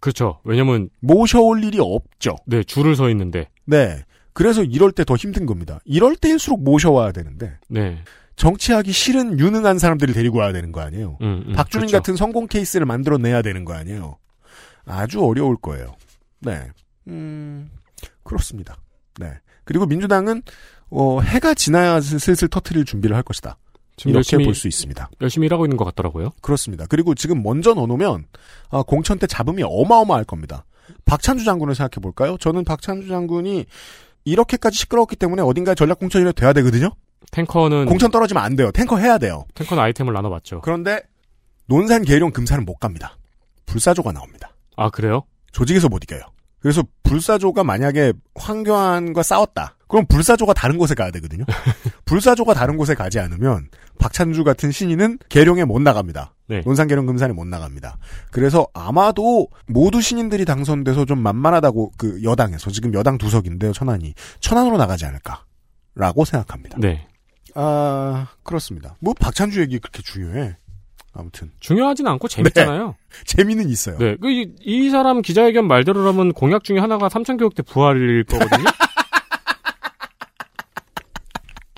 [0.00, 0.40] 그렇죠.
[0.42, 2.34] 왜냐면 모셔올 일이 없죠.
[2.44, 4.02] 네 줄을 서 있는데 네.
[4.32, 5.78] 그래서 이럴 때 더 힘든 겁니다.
[5.84, 7.98] 이럴 때일수록 모셔와야 되는데 네.
[8.34, 11.18] 정치하기 싫은 유능한 사람들을 데리고 와야 되는 거 아니에요.
[11.20, 11.98] 음, 음, 박주민 그렇죠.
[11.98, 14.16] 같은 성공 케이스를 만들어내야 되는 거 아니에요.
[14.86, 15.94] 아주 어려울 거예요.
[16.40, 16.68] 네.
[17.08, 17.70] 음,
[18.24, 18.76] 그렇습니다.
[19.18, 19.32] 네.
[19.64, 20.42] 그리고 민주당은,
[20.90, 23.56] 어, 해가 지나야 슬슬 터트릴 준비를 할 것이다.
[24.04, 25.10] 이렇게 볼 수 있습니다.
[25.20, 26.30] 열심히 일하고 있는 것 같더라고요.
[26.40, 26.86] 그렇습니다.
[26.88, 28.24] 그리고 지금 먼저 넣어놓으면,
[28.70, 30.64] 아, 공천 때 잡음이 어마어마할 겁니다.
[31.04, 32.36] 박찬주 장군을 생각해 볼까요?
[32.38, 33.66] 저는 박찬주 장군이
[34.24, 36.90] 이렇게까지 시끄러웠기 때문에 어딘가에 전략 공천이라도 돼야 되거든요?
[37.30, 38.72] 탱커는 공천 떨어지면 안 돼요.
[38.72, 39.44] 탱커 해야 돼요.
[39.54, 40.62] 탱커는 아이템을 나눠봤죠.
[40.62, 41.02] 그런데,
[41.66, 43.16] 논산 계룡 금산은 못 갑니다.
[43.66, 44.51] 불사조가 나옵니다.
[44.76, 45.22] 아 그래요?
[45.52, 46.22] 조직에서 못 이겨요.
[46.60, 49.76] 그래서 불사조가 만약에 황교안과 싸웠다.
[49.88, 51.44] 그럼 불사조가 다른 곳에 가야 되거든요.
[52.06, 56.34] 불사조가 다른 곳에 가지 않으면 박찬주 같은 신인은 계룡에 못 나갑니다.
[56.46, 56.62] 네.
[56.64, 57.98] 논산 계룡 금산에 못 나갑니다.
[58.30, 63.72] 그래서 아마도 모두 신인들이 당선돼서 좀 만만하다고 그 여당에서 지금 여당 두석인데요.
[63.72, 66.78] 천안이 천안으로 나가지 않을까라고 생각합니다.
[66.80, 67.06] 네.
[67.54, 68.96] 아 그렇습니다.
[69.00, 70.56] 뭐 박찬주 얘기 그렇게 중요해.
[71.14, 72.94] 아무튼 중요하진 않고 재밌잖아요.
[73.26, 73.98] 재미는 있어요.
[73.98, 74.16] 네.
[74.20, 78.64] 그, 이, 이 사람 기자회견 말대로라면 공약 중에 하나가 삼천교육대 부활일 거거든요.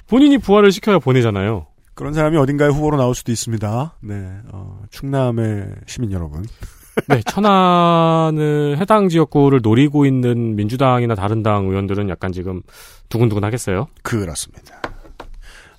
[0.09, 1.66] 본인이 부활을 시켜야 보내잖아요.
[1.94, 3.97] 그런 사람이 어딘가에 후보로 나올 수도 있습니다.
[4.03, 6.44] 네, 어, 충남의 시민 여러분.
[7.09, 12.62] 네, 천안을 해당 지역구를 노리고 있는 민주당이나 다른 당 의원들은 약간 지금
[13.09, 13.87] 두근두근 하겠어요.
[14.03, 14.81] 그렇습니다.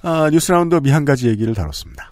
[0.02, 2.12] 아, 뉴스 roundup 이 한 가지 얘기를 다뤘습니다.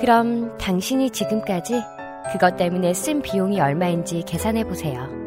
[0.00, 1.80] 그럼 당신이 지금까지
[2.32, 5.22] 그것 때문에 쓴 비용이 얼마인지 계산해 보세요.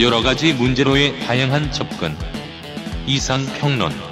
[0.00, 2.16] 여러 가지 문제로의 다양한 접근.
[3.06, 4.09] 이상 평론.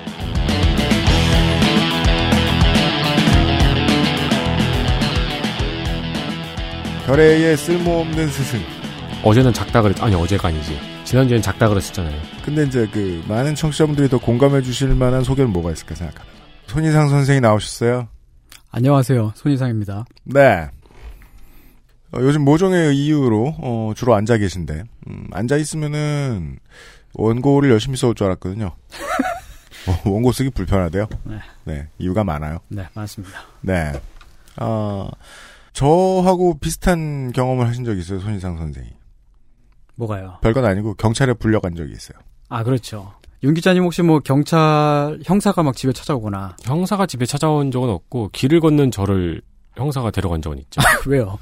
[7.08, 8.60] 결의의 쓸모없는 스승.
[9.24, 10.78] 어제는 작다 그랬, 아니, 어제가 아니지.
[11.04, 12.20] 지난주엔 작다 그랬었잖아요.
[12.44, 16.38] 근데 이제 그 많은 청취자분들이 더 공감해 주실 만한 소개는 뭐가 있을까 생각합니다.
[16.66, 18.08] 손희상 선생이 나오셨어요.
[18.72, 19.32] 안녕하세요.
[19.36, 20.04] 손희상입니다.
[20.24, 20.68] 네.
[22.12, 26.58] 어, 요즘 모종의 이유로 어, 주로 앉아 계신데 음, 앉아 있으면은
[27.14, 28.66] 원고를 열심히 써올 줄 알았거든요.
[29.88, 31.08] 어, 원고 쓰기 불편하대요.
[31.24, 31.38] 네.
[31.64, 32.58] 네, 이유가 많아요.
[32.68, 33.40] 네, 맞습니다.
[33.62, 33.92] 네.
[34.60, 35.08] 어,
[35.78, 38.88] 저하고 비슷한 경험을 하신 적이 있어요, 손희상 선생이.
[39.94, 40.38] 뭐가요?
[40.42, 42.18] 별건 아니고 경찰에 불려간 적이 있어요.
[42.48, 43.12] 아, 그렇죠.
[43.44, 48.58] 윤 기자님 혹시 뭐 경찰 형사가 막 집에 찾아오거나 형사가 집에 찾아온 적은 없고, 길을
[48.58, 49.40] 걷는 저를
[49.76, 50.80] 형사가 데려간 적은 있죠.
[51.06, 51.38] 왜요?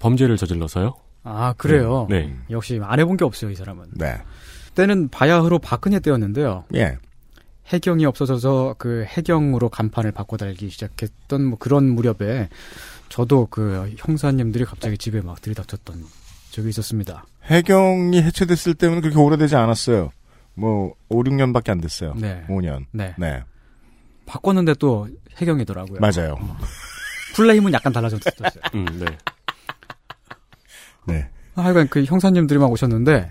[0.00, 0.96] 범죄를 저질러서요?
[1.22, 2.08] 아, 그래요.
[2.10, 2.36] 네.
[2.50, 3.92] 역시 안 해본 게 없어요, 이 사람은.
[3.92, 4.18] 네.
[4.74, 6.64] 때는 바야흐로 박근혜 때였는데요.
[6.74, 6.98] 예.
[7.68, 12.48] 해경이 없어져서 그 해경으로 간판을 바꿔 달기 시작했던 뭐 그런 무렵에
[13.12, 16.02] 저도 그 형사님들이 갑자기 집에 막 들이닥쳤던
[16.50, 17.26] 적이 있었습니다.
[17.44, 20.12] 해경이 해체됐을 때는 그렇게 오래되지 않았어요.
[20.54, 22.14] 뭐 5, 6년밖에 안 됐어요.
[22.16, 22.42] 네.
[22.48, 22.86] 5년.
[22.90, 23.14] 네.
[23.18, 23.42] 네.
[24.24, 26.00] 바꿨는데 또 해경이더라고요.
[26.00, 26.36] 맞아요.
[27.34, 28.48] 플레임은 약간 달라졌었어요.
[28.76, 29.04] 음, 네.
[31.06, 31.28] 네.
[31.54, 33.30] 하여간 그 형사님들이 막 오셨는데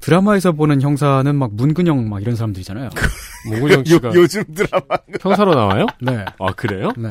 [0.00, 2.90] 드라마에서 보는 형사는 막 문근영 막 이런 사람들이잖아요.
[3.46, 5.86] 문근영 씨가 요, 요즘 드라마 형사로 나와요?
[6.00, 6.24] 네.
[6.40, 6.90] 아, 그래요?
[6.96, 7.08] 네.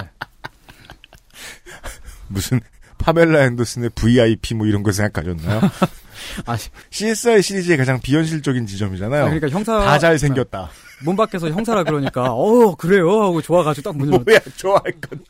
[2.31, 2.59] 무슨
[2.97, 5.61] 파멜라 앤더슨의 VIP 뭐 이런 거 생각하셨나요?
[6.45, 6.57] 아,
[6.91, 9.21] CSI 시리즈의 가장 비현실적인 지점이잖아요.
[9.23, 10.69] 아, 그러니까 형사 다 잘 생겼다.
[11.03, 15.23] 문 밖에서 형사라 그러니까 어 그래요 하고 좋아가지고 딱 문을 뭐야 좋아할 건.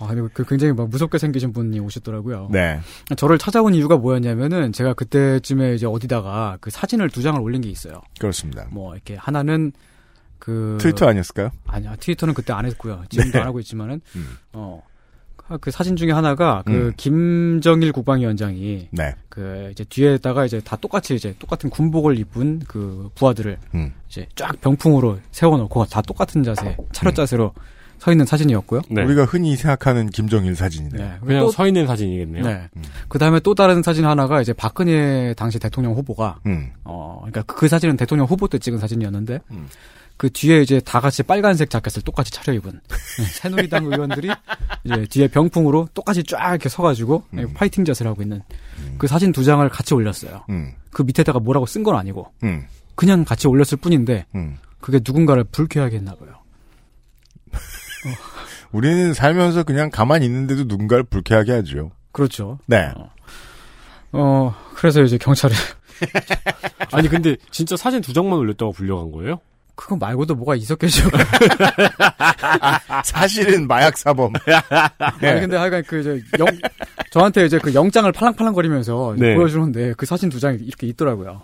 [0.00, 2.50] 아, 근데 그 굉장히 막 무섭게 생기신 분이 오셨더라고요.
[2.52, 2.78] 네.
[3.16, 8.00] 저를 찾아온 이유가 뭐였냐면은 제가 그때쯤에 이제 어디다가 그 사진을 두 장을 올린 게 있어요.
[8.20, 8.68] 그렇습니다.
[8.70, 9.72] 뭐 이렇게 하나는
[10.38, 11.50] 그 트위터 아니었을까요?
[11.66, 13.02] 아니야 트위터는 그때 안 했고요.
[13.08, 13.40] 지금도 네.
[13.40, 14.38] 안 하고 있지만은 음.
[14.52, 14.80] 어.
[15.60, 16.92] 그 사진 중에 하나가 그 음.
[16.96, 19.14] 김정일 국방위원장이 네.
[19.28, 23.92] 그 이제 뒤에다가 이제 다 똑같이 이제 똑같은 군복을 입은 그 부하들을 음.
[24.08, 27.52] 이제 쫙 병풍으로 세워놓고 다 똑같은 자세 차렷 자세로
[27.98, 28.82] 서 있는 사진이었고요.
[28.90, 29.02] 네.
[29.02, 31.02] 우리가 흔히 생각하는 김정일 사진이네요.
[31.04, 31.14] 네.
[31.24, 32.44] 그냥 또- 서 있는 사진이겠네요.
[32.44, 32.68] 네.
[33.08, 36.70] 그 다음에 또 다른 사진 하나가 이제 박근혜 당시 대통령 후보가 음.
[36.84, 39.66] 어 그러니까 그, 그 사진은 대통령 후보 때 찍은 사진이었는데 음.
[40.18, 44.28] 그 뒤에 이제 다 같이 빨간색 자켓을 똑같이 차려입은 네, 새누리당 의원들이
[44.84, 47.54] 이제 뒤에 병풍으로 똑같이 쫙 이렇게 서가지고 네, 음.
[47.54, 48.42] 파이팅 자세를 하고 있는
[48.98, 50.44] 그 사진 두 장을 같이 올렸어요.
[50.50, 50.74] 음.
[50.90, 52.66] 그 밑에다가 뭐라고 쓴 건 아니고 음.
[52.96, 54.58] 그냥 같이 올렸을 뿐인데 음.
[54.80, 56.30] 그게 누군가를 불쾌하게 했나 봐요.
[58.72, 61.92] 우리는 살면서 그냥 가만히 있는데도 누군가를 불쾌하게 하죠.
[62.10, 62.58] 그렇죠.
[62.66, 62.90] 네.
[64.10, 65.54] 어 그래서 이제 경찰에
[66.92, 69.40] 아니 근데 진짜 사진 두 장만 올렸다고 불려간 거예요?
[69.78, 71.08] 그거 말고도 뭐가 있었겠죠.
[73.04, 74.32] 사실은 마약 사범.
[74.98, 76.48] 아니 근데 하여간 그 이제 영
[77.10, 79.36] 저한테 이제 그 영장을 팔랑팔랑거리면서 네.
[79.36, 81.42] 보여주는데 그 사진 두 장이 이렇게 있더라고요.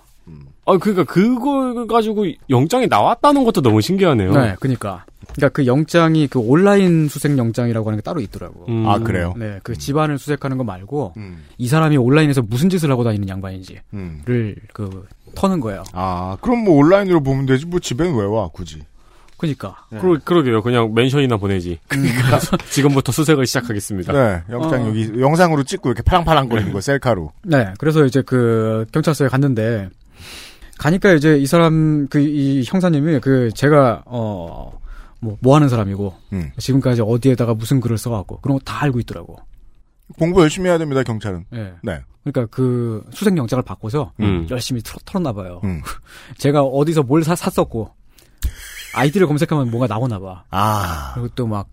[0.66, 4.32] 아 그러니까 그걸 가지고 영장이 나왔다는 것도 너무 신기하네요.
[4.32, 8.66] 네, 그러니까 그러니까 그 영장이 그 온라인 수색 영장이라고 하는 게 따로 있더라고.
[8.68, 8.86] 음.
[8.88, 9.34] 아 그래요?
[9.36, 11.44] 네, 그 집안을 수색하는 거 말고 음.
[11.58, 14.22] 이 사람이 온라인에서 무슨 짓을 하고 다니는 양반인지를 음.
[14.72, 15.82] 그 터는 거예요.
[15.92, 18.82] 아 그럼 뭐 온라인으로 보면 되지 뭐 집엔 왜 와 굳이?
[19.36, 20.62] 그러니까 그러, 그러게요.
[20.62, 21.78] 그냥 멘션이나 보내지.
[22.70, 24.12] 지금부터 수색을 시작하겠습니다.
[24.12, 24.88] 네 영장 어.
[24.88, 27.32] 여기 영상으로 찍고 이렇게 파랑파랑거리는 거 셀카로.
[27.42, 29.90] 네, 그래서 이제 그 경찰서에 갔는데
[30.78, 34.80] 가니까 이제 이 사람 그 이 형사님이 그 제가 어
[35.24, 36.50] 뭐 뭐 하는 사람이고 음.
[36.58, 39.36] 지금까지 어디에다가 무슨 글을 써갖고 그런 거 다 알고 있더라고.
[40.18, 41.46] 공부 열심히 해야 됩니다 경찰은.
[41.50, 41.72] 네.
[41.82, 42.00] 네.
[42.24, 44.46] 그러니까 그 수색 영장을 받고서 음.
[44.50, 45.60] 열심히 털, 털었나 봐요.
[45.64, 45.80] 음.
[46.38, 47.90] 제가 어디서 뭘 사, 샀었고
[48.94, 50.44] 아이디를 검색하면 뭔가 나오나 봐.
[50.50, 51.68] 아 그리고 또 막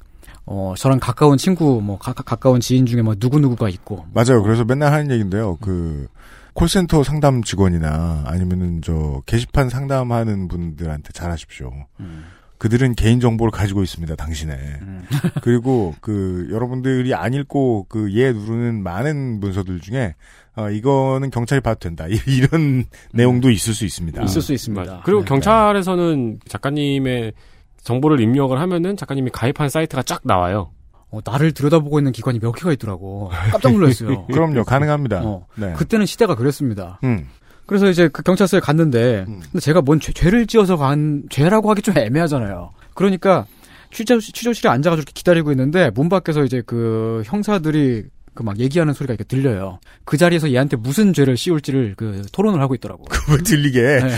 [0.46, 4.06] 어, 저랑 가까운 친구, 뭐, 가, 가까운 지인 중에 뭐, 누구누구가 있고.
[4.12, 4.42] 맞아요.
[4.42, 5.56] 그래서 맨날 하는 얘기인데요.
[5.62, 6.08] 그
[6.54, 11.72] 콜센터 상담 직원이나 아니면은 저 게시판 상담하는 분들한테 잘하십시오.
[12.00, 12.26] 음.
[12.62, 14.16] 그들은 개인 정보를 가지고 있습니다.
[14.16, 14.56] 당신의.
[14.82, 15.04] 음.
[15.42, 20.14] 그리고 그 여러분들이 안 읽고 그 예 누르는 많은 문서들 중에
[20.56, 22.06] 어 이거는 경찰이 봐도 된다.
[22.08, 24.22] 이- 이런 내용도 있을 수 있습니다.
[24.22, 24.80] 있을 수 있습니다.
[24.80, 25.02] 맞아.
[25.04, 25.26] 그리고 네.
[25.26, 27.34] 경찰에서는 작가님의
[27.82, 30.70] 정보를 입력을 하면은 작가님이 가입한 사이트가 쫙 나와요.
[31.10, 33.32] 어, 나를 들여다보고 있는 기관이 몇 개가 있더라고.
[33.52, 34.28] 깜짝 놀랐어요.
[34.32, 34.64] 그럼요.
[34.66, 35.24] 가능합니다.
[35.26, 35.74] 어, 네.
[35.74, 37.00] 그때는 시대가 그랬습니다.
[37.04, 37.28] 음.
[37.66, 39.40] 그래서 이제 그 경찰서에 갔는데, 음.
[39.52, 42.72] 근데 제가 뭔 죄, 를 지어서 간, 죄라고 하기 좀 애매하잖아요.
[42.94, 43.46] 그러니까,
[43.92, 49.14] 취조, 취조실에 앉아가지고 이렇게 기다리고 있는데, 문 밖에서 이제 그 형사들이 그 막 얘기하는 소리가
[49.14, 49.80] 이렇게 들려요.
[50.06, 53.04] 그 자리에서 얘한테 무슨 죄를 씌울지를 그 토론을 하고 있더라고.
[53.10, 54.18] 그걸 들리게 네.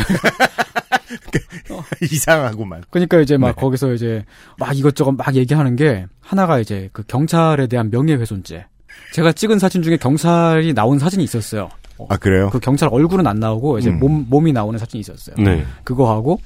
[2.12, 2.84] 이상하고만.
[2.89, 3.53] 그러니까 이제 막 네.
[3.53, 4.23] 거기서 이제
[4.58, 8.65] 막 이것저것 막 얘기하는 게 하나가 이제 그 경찰에 대한 명예훼손죄.
[9.13, 11.69] 제가 찍은 사진 중에 경찰이 나온 사진이 있었어요.
[12.03, 12.49] 어, 아 그래요?
[12.51, 13.99] 그 경찰 얼굴은 안 나오고 이제 음.
[13.99, 15.35] 몸 몸이 나오는 사진이 있었어요.
[15.37, 15.65] 네.
[15.83, 16.39] 그거 하고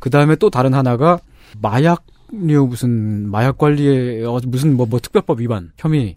[0.00, 1.18] 그 다음에 또 다른 하나가
[1.60, 6.16] 마약 류 무슨 마약 관리에 어, 무슨 뭐 뭐 특별법 위반 혐의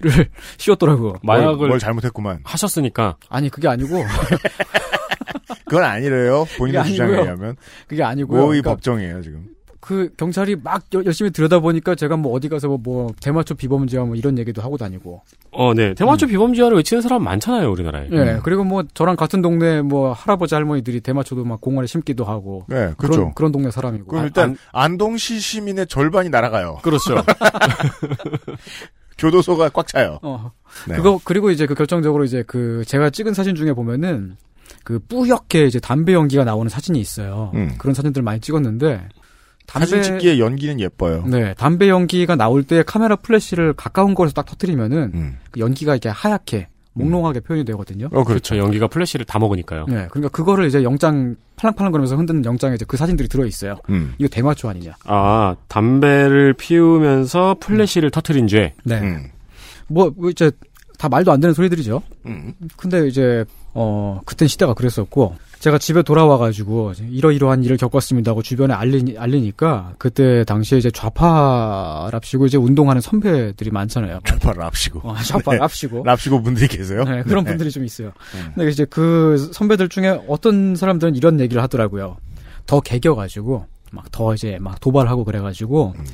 [0.00, 1.16] 를 씌웠더라고.
[1.24, 2.40] 마약을 뭘, 뭘 잘못했구만.
[2.44, 4.04] 하셨으니까 아니 그게 아니고
[5.66, 6.44] 그건 아니래요.
[6.56, 7.12] 본인의 그게 주장에.
[7.14, 7.56] 의하면.
[7.88, 8.38] 그게 아니고요.
[8.40, 9.46] 모의 그러니까 법정이에요 지금.
[9.80, 14.06] 그 경찰이 막 여- 열심히 들여다 보니까 제가 뭐 어디 가서 뭐, 뭐 대마초 비범죄와
[14.06, 15.22] 뭐 이런 얘기도 하고 다니고.
[15.52, 15.94] 어, 네.
[15.94, 18.08] 대마초 비범죄화를 외치는 사람 많잖아요, 우리나라에.
[18.10, 18.40] 예.
[18.42, 22.64] 그리고 뭐 저랑 같은 동네 뭐 할아버지 할머니들이 대마초도 막 공원에 심기도 하고.
[22.68, 23.32] 네, 그런 그렇죠.
[23.34, 24.06] 그런 동네 사람이고.
[24.06, 26.78] 그럼 아, 일단 안동시 시민의 절반이 날아가요.
[26.82, 27.14] 그렇죠.
[29.18, 30.18] 교도소가 꽉 차요.
[30.22, 30.52] 어.
[30.86, 30.96] 네.
[30.96, 34.36] 그거 그리고 이제 그 결정적으로 이제 그 제가 찍은 사진 중에 보면은
[34.84, 37.50] 그 뿌옇게 이제 담배 연기가 나오는 사진이 있어요.
[37.54, 37.74] 음.
[37.78, 39.08] 그런 사진들 많이 찍었는데
[39.68, 41.24] 담배 사진 찍기에 연기는 예뻐요.
[41.26, 45.38] 네, 담배 연기가 나올 때 카메라 플래시를 가까운 거에서 딱 터트리면은 음.
[45.50, 48.06] 그 연기가 이렇게 하얗게 몽롱하게 표현이 되거든요.
[48.06, 48.24] 어, 그렇죠.
[48.24, 48.58] 그렇죠.
[48.58, 49.84] 연기가 플래시를 다 먹으니까요.
[49.86, 53.76] 네, 그러니까 그거를 이제 영장 팔랑팔랑거리면서 흔드는 영장에 이제 그 사진들이 들어 있어요.
[53.90, 54.14] 음.
[54.18, 54.94] 이거 대마초 아니냐?
[55.04, 58.72] 아, 담배를 피우면서 플래시를 터트린 죄.
[58.84, 59.28] 네, 음.
[59.86, 60.50] 뭐, 뭐 이제
[60.98, 62.02] 다 말도 안 되는 소리들이죠.
[62.26, 62.54] 음.
[62.76, 63.44] 근데 이제
[63.80, 70.42] 어 그땐 시대가 그랬었고 제가 집에 돌아와가지고 이러이러한 일을 겪었습니다 하고 주변에 알리, 알리니까 그때
[70.44, 74.20] 당시에 이제 좌파랍시고 이제 운동하는 선배들이 많잖아요.
[74.24, 75.00] 좌파 랍시고.
[75.08, 76.02] 어, 좌파랍시고.
[76.04, 77.04] 랍시고 분들이 계세요?
[77.04, 77.50] 네, 그런 네.
[77.50, 78.12] 분들이 좀 있어요.
[78.34, 78.52] 음.
[78.54, 82.16] 근데 이제 그 선배들 중에 어떤 사람들은 이런 얘기를 하더라고요.
[82.66, 86.04] 더 개겨가지고 막 더 이제 막 도발하고 그래가지고 음.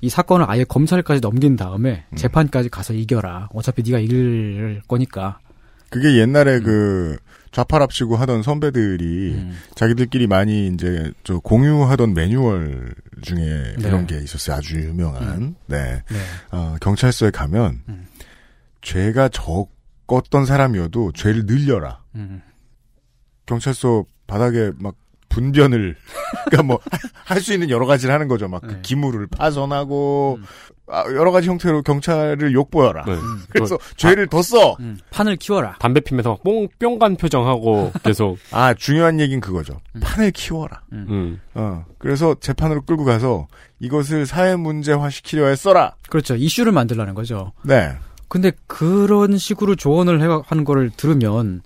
[0.00, 3.48] 이 사건을 아예 검찰까지 넘긴 다음에 재판까지 가서 이겨라.
[3.54, 5.38] 어차피 네가 이길 거니까.
[5.94, 6.62] 그게 옛날에 음.
[6.64, 7.16] 그
[7.52, 13.88] 좌파랍시고 하던 선배들이 자기들끼리 많이 이제 저 공유하던 매뉴얼 중에 네.
[13.88, 14.56] 이런 게 있었어요.
[14.56, 15.54] 아주 유명한.
[15.66, 16.02] 네.
[16.08, 16.18] 네.
[16.50, 18.08] 어, 경찰서에 가면 음.
[18.82, 22.02] 죄가 적었던 사람이어도 죄를 늘려라.
[22.16, 22.42] 음.
[23.46, 24.96] 경찰서 바닥에 막
[25.28, 25.96] 분변을
[26.50, 26.80] 그러니까 뭐
[27.24, 28.48] 할 수 있는 여러 가지를 하는 거죠.
[28.48, 28.78] 막그 네.
[28.82, 30.44] 기물을 파손하고 음.
[30.86, 33.04] 아, 여러 가지 형태로 경찰을 욕보여라.
[33.06, 33.16] 네.
[33.48, 34.76] 그래서 죄를 더 써.
[34.80, 34.98] 음.
[35.10, 35.76] 판을 키워라.
[35.78, 39.80] 담배 피면서 막 뽕, 뿅간 표정하고 계속, 아 중요한 얘기는 그거죠.
[40.02, 40.82] 판을 키워라.
[40.92, 41.40] 음.
[41.54, 43.46] 어 그래서 재판으로 끌고 가서
[43.80, 45.94] 이것을 사회 문제화 시키려 했어라.
[46.10, 46.36] 그렇죠.
[46.36, 47.52] 이슈를 만들라는 거죠.
[47.62, 47.92] 네.
[48.28, 51.62] 근데 그런 식으로 조언을 해, 하는 거를 들으면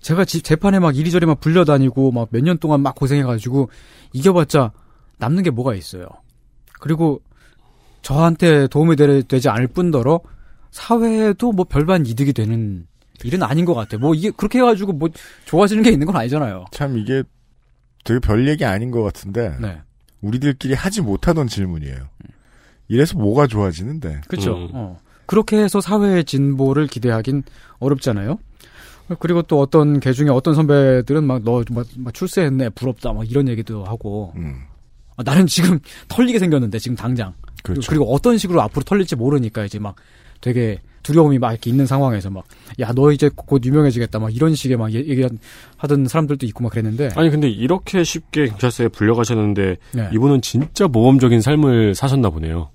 [0.00, 3.70] 제가 집 재판에 막 이리저리 막 불려다니고 막 몇 년 동안 막 고생해가지고
[4.12, 4.72] 이겨봤자
[5.18, 6.06] 남는 게 뭐가 있어요.
[6.80, 7.20] 그리고
[8.02, 10.20] 저한테 도움이 되, 되지 않을 뿐더러
[10.70, 12.86] 사회에도 뭐 별반 이득이 되는
[13.24, 14.00] 일은 아닌 것 같아요.
[14.00, 15.08] 뭐 이게 그렇게 해가지고 뭐
[15.44, 16.66] 좋아지는 게 있는 건 아니잖아요.
[16.70, 17.22] 참 이게
[18.04, 19.80] 되게 별 얘기 아닌 것 같은데 네.
[20.20, 22.08] 우리들끼리 하지 못하던 질문이에요.
[22.88, 24.22] 이래서 뭐가 좋아지는데?
[24.28, 24.56] 그렇죠.
[24.56, 24.68] 음.
[24.72, 24.98] 어.
[25.26, 27.42] 그렇게 해서 사회의 진보를 기대하긴
[27.80, 28.38] 어렵잖아요.
[29.18, 31.64] 그리고 또 어떤 개 중에 어떤 선배들은 막너
[32.12, 34.62] 출세했네 부럽다 막 이런 얘기도 하고 음,
[35.18, 35.78] 아, 나는 지금
[36.08, 37.86] 털리게 생겼는데 지금 당장 그렇죠.
[37.90, 39.96] 그리고 어떤 식으로 앞으로 털릴지 모르니까 이제 막
[40.40, 42.44] 되게 두려움이 막 이렇게 있는 상황에서 막
[42.80, 45.26] 야 너 이제 곧 유명해지겠다 막 이런 식의 막 얘기
[45.76, 50.10] 하던 사람들도 있고 막 그랬는데 아니, 근데 이렇게 쉽게 경찰서에 불려가셨는데, 네.
[50.12, 52.70] 이분은 진짜 모험적인 삶을 사셨나 보네요.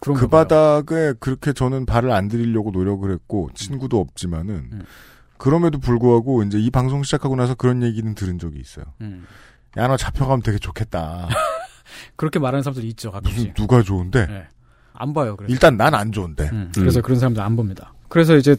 [0.00, 0.28] 그?
[0.28, 4.82] 바닥에 그렇게 저는 발을 안 들이려고 노력을 했고 친구도 없지만은 음.
[5.38, 8.84] 그럼에도 불구하고 이제 이 방송 시작하고 나서 그런 얘기는 들은 적이 있어요.
[9.00, 9.24] 음.
[9.76, 11.28] 야너 잡혀가면 되게 좋겠다.
[12.16, 14.26] 그렇게 말하는 사람들이 있죠 가끔씩 누가 좋은데?
[14.26, 14.44] 네.
[14.94, 16.48] 안 봐요 그래서 일단 난 안 좋은데.
[16.52, 17.92] 음, 그래서 그런 사람들 안 봅니다.
[18.08, 18.56] 그래서 이제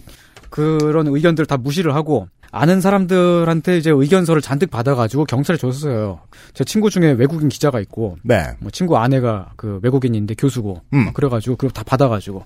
[0.50, 6.21] 그런 의견들 다 무시를 하고 아는 사람들한테 이제 의견서를 잔뜩 받아가지고 경찰에 줬어요.
[6.54, 8.45] 제 친구 중에 외국인 기자가 있고, 네.
[8.60, 11.06] 뭐 친구 아내가 그 외국인인데 교수고, 음.
[11.06, 12.45] 막 그래가지고 그거 다 받아가지고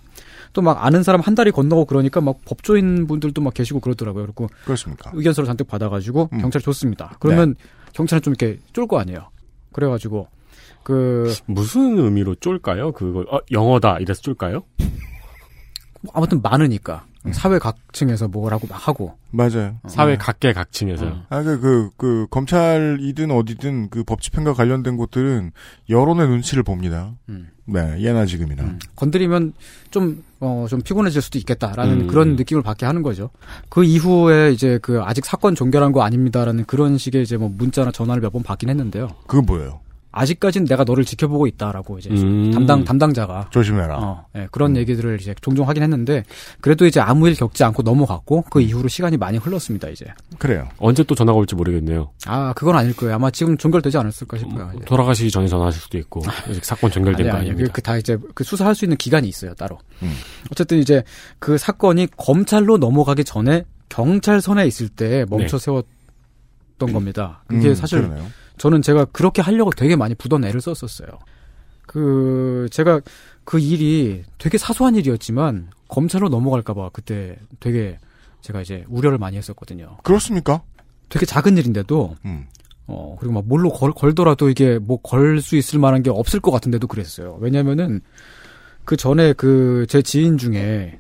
[0.54, 4.26] 또 막 아는 사람 한 다리 건너고 그러니까 막 법조인 분들도 막 계시고 그러더라고요.
[4.26, 5.12] 그리고 그렇습니까?
[5.14, 6.42] 의견서를 잔뜩 받아가지고 음.
[6.42, 7.16] 경찰에 줬습니다.
[7.20, 7.56] 그러면
[7.94, 9.30] 경찰은 좀 이렇게 쫄 거 아니에요.
[9.72, 10.28] 그래가지고
[10.84, 12.92] 그 무슨 의미로 쫄까요?
[12.92, 13.98] 그거, 어, 영어다.
[14.00, 14.64] 이래서 쫄까요?
[16.04, 19.78] 뭐 아무튼 많으니까 사회 각층에서 뭐라고 막 하고 맞아요.
[19.88, 20.18] 사회 네.
[20.18, 21.22] 각계 각층에서요.
[21.30, 25.52] 아, 그, 그, 그, 검찰이든 어디든 그 법 집행과 관련된 곳들은
[25.90, 27.14] 여론의 눈치를 봅니다.
[27.30, 27.50] 음.
[27.66, 28.76] 네, 예나 지금이나.
[28.96, 29.54] 건드리면
[29.92, 32.08] 좀, 어, 좀 피곤해질 수도 있겠다라는 음.
[32.08, 33.30] 그런 느낌을 받게 하는 거죠.
[33.70, 38.20] 그 이후에 이제 그 아직 사건 종결한 거 아닙니다라는 그런 식의 이제 뭐 문자나 전화를
[38.22, 39.10] 몇 번 받긴 했는데요.
[39.28, 39.82] 그건 뭐예요?
[40.12, 42.52] 아직까진 내가 너를 지켜보고 있다라고 이제 음.
[42.52, 43.48] 담당, 담당자가.
[43.50, 43.98] 조심해라.
[43.98, 46.24] 어, 예, 그런 얘기들을 이제 종종 하긴 했는데,
[46.60, 50.06] 그래도 이제 아무 일 겪지 않고 넘어갔고, 그 이후로 시간이 많이 흘렀습니다, 이제.
[50.38, 50.68] 그래요.
[50.78, 52.12] 언제 또 전화가 올지 모르겠네요.
[52.26, 53.16] 아, 그건 아닐 거예요.
[53.16, 54.72] 아마 지금 종결되지 않았을까 싶어요.
[54.76, 54.86] 이제.
[54.86, 57.72] 돌아가시기 전에 전화하실 수도 있고, 아직 사건 전결된 아니, 거.
[57.72, 59.80] 그, 다 이제 그 수사할 수 있는 기간이 있어요, 따로.
[60.04, 60.14] 음.
[60.52, 61.04] 어쨌든 이제
[61.40, 67.44] 그 사건이 검찰로 넘어가기 전에 경찰선에 있을 때 멈춰 세웠던 겁니다.
[67.48, 68.26] 그게 음, 사실 그러네요.
[68.62, 71.10] 저는 제가 그렇게 하려고 되게 많이 부던 애를 썼었어요.
[71.88, 73.02] 그 제가
[73.44, 77.98] 그 일이 되게 사소한 일이었지만 검찰로 넘어갈까봐 그때 되게
[78.42, 79.98] 제가 이제 우려를 많이 했었거든요.
[80.04, 80.62] 그렇습니까?
[81.10, 82.46] 되게 작은 일인데도 음.
[82.86, 86.52] 어 그리고 막 뭘로 걸, 걸더라도 이게 뭐 걸 수 있을 만한 게 없을 것
[86.52, 87.40] 같은데도 그랬어요.
[87.42, 88.02] 왜냐면은
[88.86, 91.00] 그 전에 그 제 지인 중에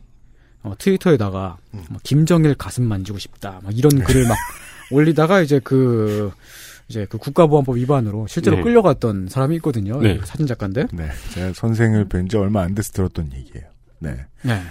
[0.64, 1.84] 어, 트위터에다가 음.
[1.92, 4.36] 뭐 김정일 가슴 만지고 싶다 막 이런 글을 막
[4.90, 6.32] 올리다가 이제 그
[6.92, 8.64] 이제 그 국가보안법 위반으로 실제로 네.
[8.64, 10.02] 끌려갔던 사람이 있거든요.
[10.02, 10.20] 네.
[10.26, 10.88] 사진 작가인데.
[10.92, 11.08] 네.
[11.34, 13.66] 제가 선생을 뵌 지 얼마 안 돼서 들었던 얘기예요.
[14.00, 14.26] 네.
[14.42, 14.62] 네.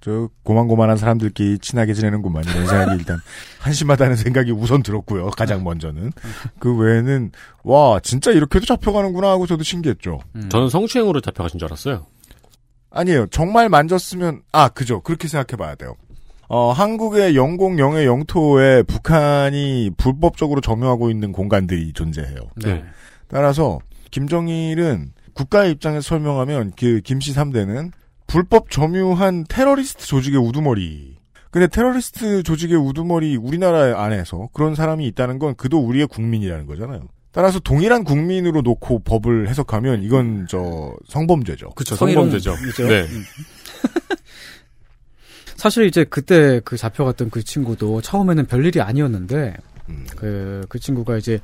[0.00, 3.18] 저 고만고만한 사람들끼리 친하게 지내는구만 이런 생각이 일단
[3.60, 5.30] 한심하다는 생각이 우선 들었고요.
[5.30, 6.12] 가장 먼저는
[6.58, 7.30] 그 외에는
[7.64, 10.20] 와 진짜 이렇게도 잡혀가는구나 하고 저도 신기했죠.
[10.48, 12.06] 저는 성추행으로 잡혀가신 줄 알았어요.
[12.90, 13.26] 아니에요.
[13.28, 15.00] 정말 만졌으면 아 그죠.
[15.02, 15.94] 그렇게 생각해봐야 돼요.
[16.54, 22.36] 어 한국의 영공 영해 영토에 북한이 불법적으로 점유하고 있는 공간들이 존재해요.
[22.56, 22.84] 네.
[23.28, 23.78] 따라서
[24.10, 27.90] 김정일은 국가의 입장에서 설명하면 그 김씨 3대는
[28.26, 31.16] 불법 점유한 테러리스트 조직의 우두머리.
[31.50, 37.08] 근데 테러리스트 조직의 우두머리 우리나라 안에서 그런 사람이 있다는 건 그도 우리의 국민이라는 거잖아요.
[37.30, 41.70] 따라서 동일한 국민으로 놓고 법을 해석하면 이건 저 성범죄죠.
[41.70, 42.88] 그쵸, 성희롱 성범죄죠.
[42.88, 43.06] 네.
[45.62, 45.64] 음.
[45.64, 49.54] 사실 이제 그때 그 잡혀갔던 그 친구도 처음에는 별일이 아니었는데
[50.16, 51.38] 그, 그 친구가 이제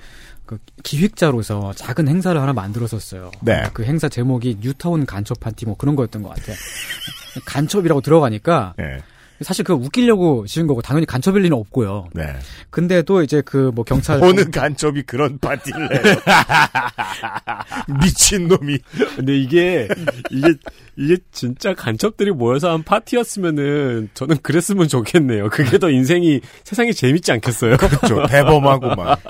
[0.45, 3.31] 그 기획자로서 작은 행사를 하나 만들었었어요.
[3.43, 3.65] 네.
[3.75, 6.53] 그 행사 제목이 뉴타운 간첩 파티 뭐 그런 거였던 것 같아.
[7.45, 9.01] 간첩이라고 들어가니까 네.
[9.43, 12.09] 사실 그거 웃기려고 지은 거고 당연히 간첩일 리는 없고요.
[12.15, 12.25] 네.
[12.71, 16.15] 근데도 이제 그 뭐 경찰 어느 간첩이 그런 파티를 해요?
[18.03, 18.79] 미친 놈이.
[19.17, 19.89] 근데 이게
[20.31, 20.55] 이게
[20.97, 25.49] 이게 진짜 간첩들이 모여서 한 파티였으면은 저는 그랬으면 좋겠네요.
[25.51, 27.77] 그게 더 인생이 세상이 재밌지 않겠어요?
[27.77, 28.27] 그렇죠.
[28.27, 29.21] 대범하고 막.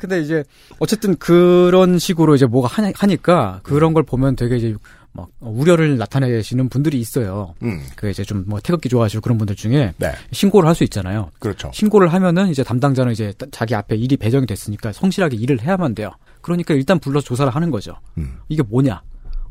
[0.00, 0.42] 근데 이제
[0.78, 4.74] 어쨌든 그런 식으로 이제 뭐가 하니, 하니까 그런 걸 보면 되게 이제
[5.16, 7.54] 막 우려를 나타내시는 분들이 있어요.
[7.62, 7.80] 음.
[7.96, 10.12] 그 이제 좀 뭐 태극기 좋아하시고 그런 분들 중에 네.
[10.32, 11.30] 신고를 할 수 있잖아요.
[11.38, 11.70] 그렇죠.
[11.72, 16.10] 신고를 하면은 이제 담당자는 이제 자기 앞에 일이 배정이 됐으니까 성실하게 일을 해야만 돼요.
[16.42, 17.96] 그러니까 일단 불러 서 조사를 하는 거죠.
[18.18, 18.36] 음.
[18.48, 19.00] 이게 뭐냐?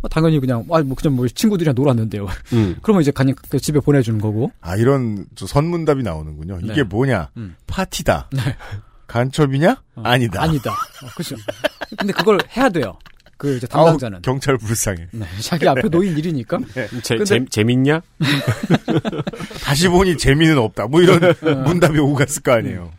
[0.02, 2.28] 어, 당연히 그냥 아뭐 그냥 뭐 친구들이랑 놀았는데요.
[2.54, 2.76] 음.
[2.84, 4.52] 그러면 이제 그냥 그 집에 보내주는 거고.
[4.62, 6.60] 아, 이런 저 선문답이 나오는군요.
[6.64, 6.84] 이게 네.
[6.84, 7.32] 뭐냐?
[7.38, 7.56] 음.
[7.66, 8.30] 파티다.
[9.08, 9.82] 간첩이냐?
[9.96, 10.42] 아니다.
[10.44, 10.72] 아니다.
[10.72, 11.36] 어, 그렇죠.
[11.98, 12.98] 근데 그걸 해야 돼요.
[13.38, 14.18] 그 이제 담당자는.
[14.18, 15.08] 아우, 경찰 불쌍해.
[15.12, 16.60] 네, 자기 앞에 놓인 일이니까.
[17.04, 18.02] 재, 근데- 재, 재밌냐?
[19.64, 20.88] 다시 보니 재미는 없다.
[20.88, 21.20] 뭐 이런
[21.66, 22.92] 문답이 오고 갔을 거 아니에요.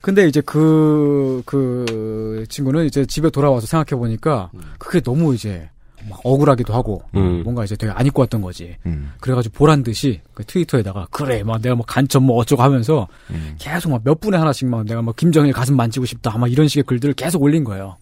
[0.00, 5.68] 근데 이제 그, 그 친구는 이제 집에 돌아와서 생각해 보니까 그게 너무 이제
[6.10, 7.42] 막 억울하기도 하고 음.
[7.44, 8.76] 뭔가 이제 되게 안 입고 왔던 거지.
[8.84, 9.12] 음.
[9.20, 13.54] 그래가지고 보란 듯이 그 트위터에다가 그래 막 내가 뭐 간첩 뭐 어쩌고 하면서 음.
[13.58, 16.84] 계속 막 몇 분에 하나씩 막 내가 막 김정일 가슴 만지고 싶다 막 이런 식의
[16.84, 17.96] 글들을 계속 올린 거예요.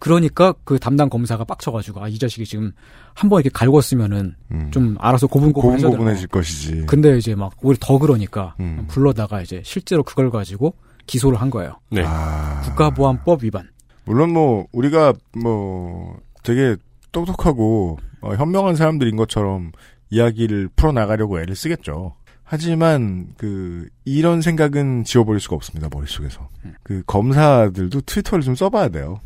[0.00, 2.72] 그러니까 그 담당 검사가 빡쳐가지고 아 이 자식이 지금
[3.14, 4.70] 한 번 이렇게 갈궜으면은 음.
[4.72, 6.86] 좀 알아서 고분고분 고분고분해질 것이지.
[6.86, 8.86] 근데 이제 막 오히려 더 그러니까 음.
[8.88, 10.74] 불러다가 이제 실제로 그걸 가지고
[11.06, 11.78] 기소를 한 거예요.
[11.90, 12.02] 네.
[12.04, 12.62] 아.
[12.64, 13.68] 국가보안법 위반.
[14.06, 16.76] 물론 뭐 우리가 뭐 되게
[17.12, 19.72] 똑똑하고 어, 현명한 사람들인 것처럼
[20.10, 22.14] 이야기를 풀어 나가려고 애를 쓰겠죠.
[22.42, 26.48] 하지만 그 이런 생각은 지워버릴 수가 없습니다 머릿속에서.
[26.82, 29.20] 그 검사들도 트위터를 좀 써봐야 돼요.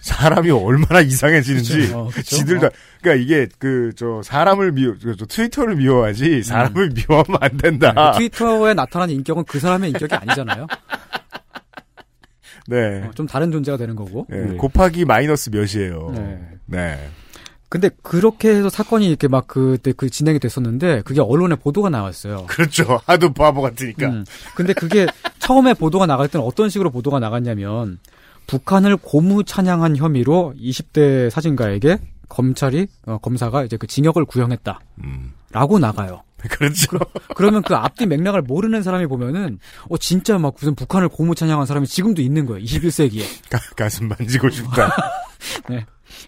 [0.00, 2.10] 사람이 얼마나 이상해지는지 어?
[2.24, 2.68] 지들 다
[3.00, 7.92] 그러니까 이게 그 저 사람을 미워 그저 트위터를 미워하지 사람을 미워하면 안 된다.
[7.94, 10.66] 네, 그 트위터에 나타나는 인격은 그 사람의 인격이 아니잖아요.
[12.66, 13.02] 네.
[13.06, 14.26] 어, 좀 다른 존재가 되는 거고.
[14.28, 16.12] 네, 곱하기 마이너스 몇이에요.
[16.14, 16.40] 네.
[16.66, 17.10] 네.
[17.68, 22.46] 근데 그렇게 해서 사건이 이렇게 막 그때 그 진행이 됐었는데 그게 언론에 보도가 나왔어요.
[22.46, 23.00] 그렇죠.
[23.06, 24.06] 하도 바보 같으니까.
[24.08, 24.24] 음.
[24.54, 25.06] 근데 그게
[25.40, 27.98] 처음에 보도가 나갈 때는 어떤 식으로 보도가 나갔냐면
[28.46, 34.80] 북한을 고무 찬양한 혐의로 20대 사진가에게 검찰이 어, 검사가 이제 그 징역을 구형했다.
[35.04, 35.32] 음.
[35.50, 36.22] 라고 나가요.
[36.50, 36.98] 그렇죠.
[37.36, 41.86] 그러면 그 앞뒤 맥락을 모르는 사람이 보면은 어 진짜 막 무슨 북한을 고무 찬양한 사람이
[41.86, 42.62] 지금도 있는 거예요.
[42.62, 43.24] 21세기에.
[43.76, 44.94] 가, 슴 만지고 싶다.
[45.70, 45.86] 네.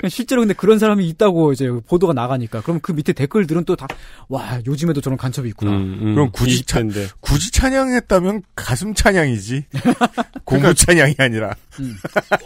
[0.09, 3.87] 실제로 근데 그런 사람이 있다고 이제 보도가 나가니까 그럼 그 밑에 댓글들은 또 다
[4.29, 5.71] 와 요즘에도 저런 간첩이 있구나.
[5.73, 6.15] 음, 음.
[6.15, 7.09] 그럼 굳이 차, 20대인데.
[7.21, 9.65] 굳이 찬양했다면 가슴 찬양이지.
[10.45, 11.55] 고무 찬양이 아니라.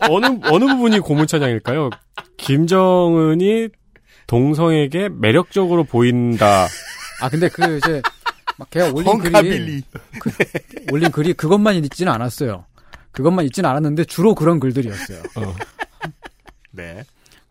[0.08, 1.90] 어느 어느 부분이 고무차장일까요?
[2.36, 3.68] 김정은이
[4.26, 6.66] 동성에게 매력적으로 보인다.
[7.20, 8.02] 아 근데 그 이제
[8.58, 9.82] 막 걔가 올린 글이 헝카빌리.
[10.92, 12.64] 올린 글이 그것만 있지는 않았어요.
[13.12, 15.22] 그것만 있지는 않았는데 주로 그런 글들이었어요.
[16.72, 17.02] 네.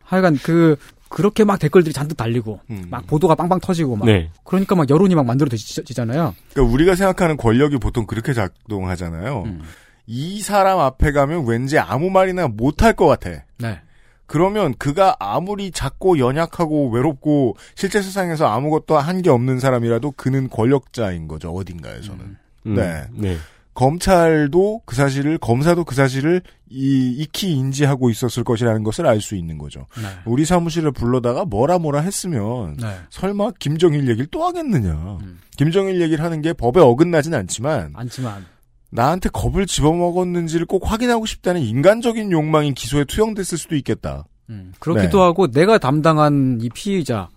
[0.10, 0.76] 하여간 그
[1.08, 2.86] 그렇게 막 댓글들이 잔뜩 달리고 음.
[2.90, 4.30] 막 보도가 빵빵 터지고 막 네.
[4.44, 6.36] 그러니까 막 여론이 막 만들어지잖아요.
[6.54, 9.44] 그러니까 우리가 생각하는 권력이 보통 그렇게 작동하잖아요.
[9.46, 9.62] 음.
[10.06, 13.30] 이 사람 앞에 가면 왠지 아무 말이나 못할 것 같아.
[13.58, 13.80] 네.
[14.26, 21.28] 그러면 그가 아무리 작고 연약하고 외롭고 실제 세상에서 아무것도 한 게 없는 사람이라도 그는 권력자인
[21.28, 22.38] 거죠 어딘가에서는.
[22.68, 23.06] 음, 네.
[23.12, 23.38] 네.
[23.80, 29.58] 검찰도 그 사실을 검사도 그 사실을 이, 익히 인지하고 있었을 것이라는 것을 알 수 있는
[29.58, 29.88] 거죠.
[29.96, 30.04] 네.
[30.26, 32.88] 우리 사무실을 불러다가 뭐라 뭐라 했으면 네.
[33.10, 35.20] 설마 김정일 얘기를 또 하겠느냐.
[35.22, 35.40] 음.
[35.56, 38.46] 김정일 얘기를 하는 게 법에 어긋나진 않지만 않지만
[38.90, 44.26] 나한테 겁을 집어먹었는지를 꼭 확인하고 싶다는 인간적인 욕망이 기소에 투영됐을 수도 있겠다.
[44.50, 45.24] 음, 그렇기도 네.
[45.24, 47.30] 하고 내가 담당한 이 피의자가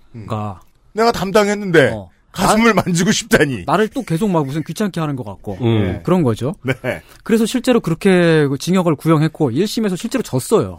[0.92, 3.64] 내가 담당했는데 어, 가슴을 만지고 싶다니.
[3.66, 6.00] 나를 또 계속 막 무슨 귀찮게 하는 것 같고 음.
[6.02, 6.54] 그런 거죠.
[6.64, 7.02] 네.
[7.24, 10.78] 그래서 실제로 그렇게 그 징역을 구형했고 1심에서 실제로 졌어요.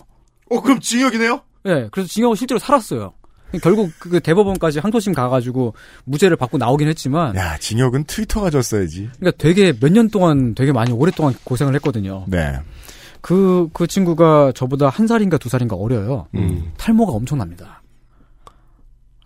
[0.50, 1.42] 어 그럼 징역이네요?
[1.68, 3.14] 예, 그래서 징역을 실제로 살았어요.
[3.62, 5.76] 결국 그 대법원까지 항소심 가가지고
[6.06, 9.10] 무죄를 받고 나오긴 했지만, 야 징역은 트위터가 졌어야지.
[9.20, 12.26] 그러니까 되게 몇 년 동안 되게 많이 오랫동안 고생을 했거든요.
[12.28, 12.58] 네.
[13.22, 16.28] 그, 그 친구가 저보다 한 살인가 두 살인가 어려요.
[16.36, 16.72] 음.
[16.78, 17.84] 탈모가 엄청납니다.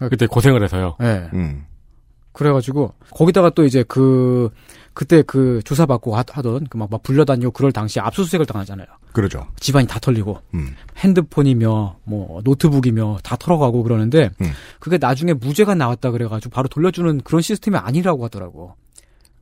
[0.09, 0.97] 그때 고생을 해서요.
[1.01, 1.30] 예.
[1.34, 1.65] 음.
[2.38, 4.52] 그래가지고, 거기다가 또 이제 그,
[4.94, 8.86] 그때 그 조사받고 하, 하던 그 막, 막 불려다니고 그럴 당시에 압수수색을 당하잖아요.
[9.12, 9.48] 그러죠.
[9.60, 10.76] 집안이 다 털리고, 음.
[10.98, 14.52] 핸드폰이며, 뭐, 노트북이며 다 털어가고 그러는데, 음.
[14.80, 18.76] 그게 나중에 무죄가 나왔다 그래가지고 바로 돌려주는 그런 시스템이 아니라고 하더라고.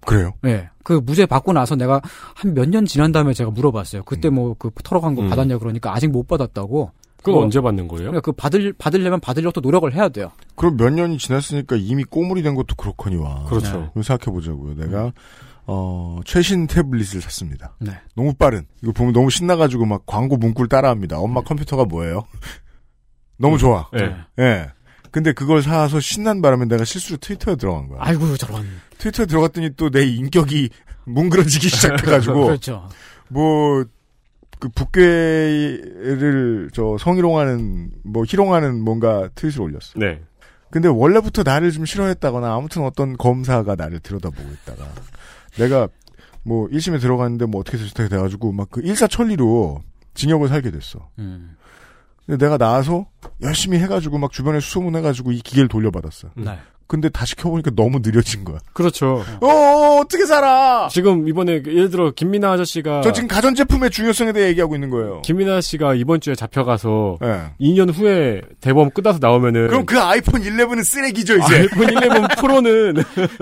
[0.06, 0.32] 그래요?
[0.42, 0.70] 네.
[0.84, 2.00] 그 무죄 받고 나서 내가
[2.36, 4.04] 한 몇 년 지난 다음에 제가 물어봤어요.
[4.04, 5.30] 그때 뭐그 털어간 거 음.
[5.30, 6.92] 받았냐 그러니까 아직 못 받았다고.
[7.26, 8.12] 그거 뭐, 언제 받는 거예요?
[8.12, 10.32] 그러니까 그 받을 받으려면 받으려고 또 노력을 해야 돼요.
[10.56, 13.46] 그럼 몇 년이 지났으니까 이미 꼬물이 된 것도 그렇거니와.
[13.46, 13.92] 그렇죠.
[13.96, 14.04] 네.
[14.04, 14.76] 생각해 보자고요.
[14.76, 15.12] 내가
[15.68, 17.76] 어 최신 태블릿을 샀습니다.
[17.80, 17.92] 네.
[18.16, 18.66] 너무 빠른.
[18.84, 21.18] 이거 보면 너무 신나가지고 막 광고 문구를 따라합니다.
[21.18, 22.24] 엄마 컴퓨터가 뭐예요?
[23.38, 23.90] 너무 좋아.
[23.92, 24.16] 네.
[24.40, 24.68] 예.
[25.12, 28.00] 근데 그걸 사서 신난 바람에 내가 실수로 트위터에 들어간 거야.
[28.02, 28.66] 아이고 저런.
[28.98, 30.70] 트위터에 들어갔더니 또 내 인격이
[31.08, 32.88] 뭉그러지기 시작해가지고 그렇죠.
[33.30, 33.84] 뭐,
[34.66, 39.94] 그 북괴를 저 성희롱하는 뭐 희롱하는 뭔가 트윗을 올렸어.
[39.98, 40.22] 네.
[40.72, 44.90] 근데 원래부터 나를 좀 싫어했다거나 아무튼 어떤 검사가 나를 들여다보고 있다가
[45.58, 45.88] 내가
[46.44, 49.82] 뭐 1심에 들어갔는데 뭐 어떻게 저렇게 돼가지고 막 그 일사천리로
[50.16, 51.10] 징역을 살게 됐어.
[51.20, 51.56] 음.
[52.26, 53.06] 근데 내가 나와서
[53.42, 56.30] 열심히 해가지고 막 주변에 수소문해가지고 이 기계를 돌려받았어.
[56.36, 56.58] 네.
[56.88, 58.60] 근데 다 시 켜보니까 너무 느려진 거야.
[58.74, 59.24] 그렇죠.
[59.42, 60.88] 어, 어떻게 살아?
[60.92, 65.22] 지금 이번에 그 예를 들어 김민아 아저씨가 저 지금 가전제품의 중요성에 대해 얘기하고 있는 거예요.
[65.24, 67.42] 김민아 씨가 이번 주에 잡혀가서 네.
[67.60, 71.56] 2년 후에 대범 끝나서 나오면은 그럼 그 아이폰 11은 쓰레기죠, 이제.
[71.56, 72.94] 아이폰 11 프로는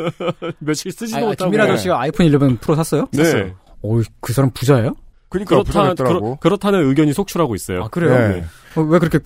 [0.60, 3.08] 며칠 쓰지도 아, 못하고 김민아 아저씨가 아이폰 11 프로 샀어요?
[3.12, 3.54] 네.
[3.82, 4.96] 오, 그 사람 부자예요?
[5.30, 5.94] 그러니까 그렇다.
[6.40, 7.84] 그렇, 다는 의견이 속출하고 있어요.
[7.84, 8.16] 아 그래요?
[8.30, 8.46] 네.
[8.76, 9.18] 어, 왜 그렇게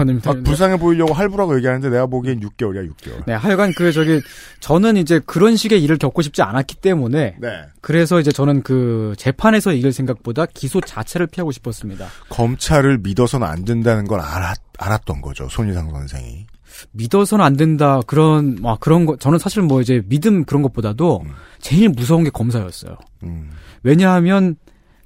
[0.00, 0.30] 안 됩니다.
[0.30, 3.24] 아, 불쌍해 보이려고 할부라고 얘기하는데 내가 보기엔 6개월이야, 6개월.
[3.26, 4.20] 네, 하여간 그 저기
[4.60, 7.48] 저는 이제 그런 식의 일을 겪고 싶지 않았기 때문에 네.
[7.80, 12.06] 그래서 이제 저는 그 재판에서 이길 생각보다 기소 자체를 피하고 싶었습니다.
[12.28, 16.46] 검찰을 믿어서는 안 된다는 걸 알았, 알았던 거죠, 손희상 선생이.
[16.92, 21.22] 믿어서는 안 된다 그런 막 그런 거 저는 사실 뭐 이제 믿음 그런 것보다도
[21.60, 22.96] 제일 무서운 게 검사였어요.
[23.24, 23.50] 음.
[23.82, 24.56] 왜냐하면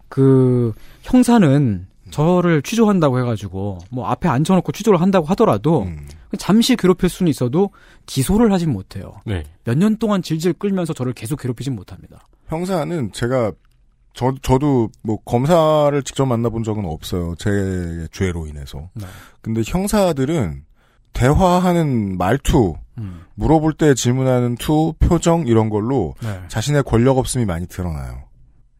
[0.09, 0.73] 그
[1.03, 6.07] 형사는 저를 취조한다고 해가지고 뭐 앞에 앉혀놓고 취조를 한다고 하더라도 음.
[6.39, 7.71] 잠시 괴롭힐 수는 있어도
[8.07, 9.15] 기소를 하진 못해요.
[9.25, 9.45] 네.
[9.65, 12.27] 몇 년 동안 질질 끌면서 저를 계속 괴롭히진 못합니다.
[12.49, 13.53] 형사는 제가,
[14.13, 17.35] 저, 저도 뭐 검사를 직접 만나본 적은 없어요.
[17.39, 18.89] 제 죄로 인해서.
[18.95, 19.05] 네.
[19.41, 20.63] 근데 형사들은
[21.13, 23.23] 대화하는 말투, 음.
[23.35, 26.41] 물어볼 때 질문하는 투, 표정 이런 걸로 네.
[26.49, 28.23] 자신의 권력 없음이 많이 드러나요.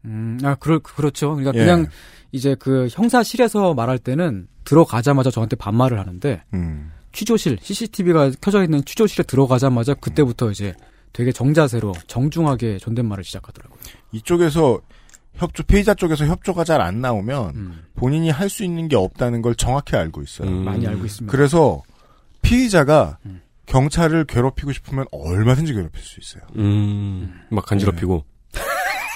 [0.05, 1.35] 음, 아, 그럴, 그렇죠.
[1.35, 1.65] 그러니까 예.
[1.65, 1.87] 그냥
[2.31, 6.91] 이제 그 형사실에서 말할 때는 들어가자마자 저한테 반말을 하는데 음.
[7.13, 10.73] 취조실, CCTV가 켜져 있는 취조실에 들어가자마자 그때부터 이제
[11.13, 13.79] 되게 정자세로 정중하게 존댓말을 시작하더라고요.
[14.11, 14.79] 이쪽에서
[15.35, 19.55] 협조, 피의자 쪽에서 협조가 잘 안 나오면 음, 본인이 할 수 있는 게 없다는 걸
[19.55, 20.49] 정확히 알고 있어요.
[20.49, 20.65] 음.
[20.65, 21.31] 많이 알고 있습니다.
[21.31, 21.81] 그래서
[22.41, 23.41] 피의자가 음.
[23.65, 26.43] 경찰을 괴롭히고 싶으면 얼마든지 괴롭힐 수 있어요.
[26.55, 28.23] 음, 막 간지럽히고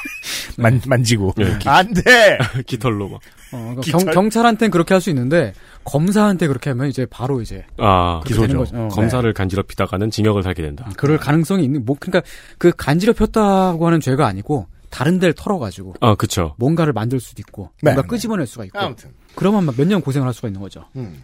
[0.58, 1.34] 만, 만지고.
[1.38, 1.58] 네.
[1.66, 2.38] 안 돼!
[2.68, 3.20] 깃털로 막.
[3.54, 7.66] 어, 그러니까 기찰- 경, 경찰한테는 그렇게 할 수 있는데 검사한테 그렇게 하면 이제 바로 이제
[7.78, 8.66] 아, 기소죠.
[8.74, 8.88] 어.
[8.90, 10.90] 검사를 간지럽히다가는 징역을 살게 된다.
[10.98, 12.22] 그럴 가능성이 있는 뭐 그러니까
[12.58, 16.54] 그 간지럽혔다고 하는 죄가 아니고 다른 데를 털어가지고 아, 그쵸.
[16.58, 18.08] 뭔가를 만들 수도 있고 네, 뭔가 네.
[18.08, 19.10] 끄집어낼 수가 있고 아무튼.
[19.36, 20.86] 그러면 몇 년 고생을 할 수가 있는 거죠.
[20.96, 21.24] 음.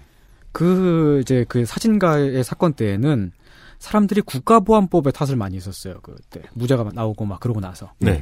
[0.51, 3.31] 그 이제 그 사진가의 사건 때에는
[3.79, 5.99] 사람들이 국가보안법에 탓을 많이 했었어요.
[6.01, 7.91] 그때 무죄가 나오고 막 그러고 나서.
[7.99, 8.21] 네.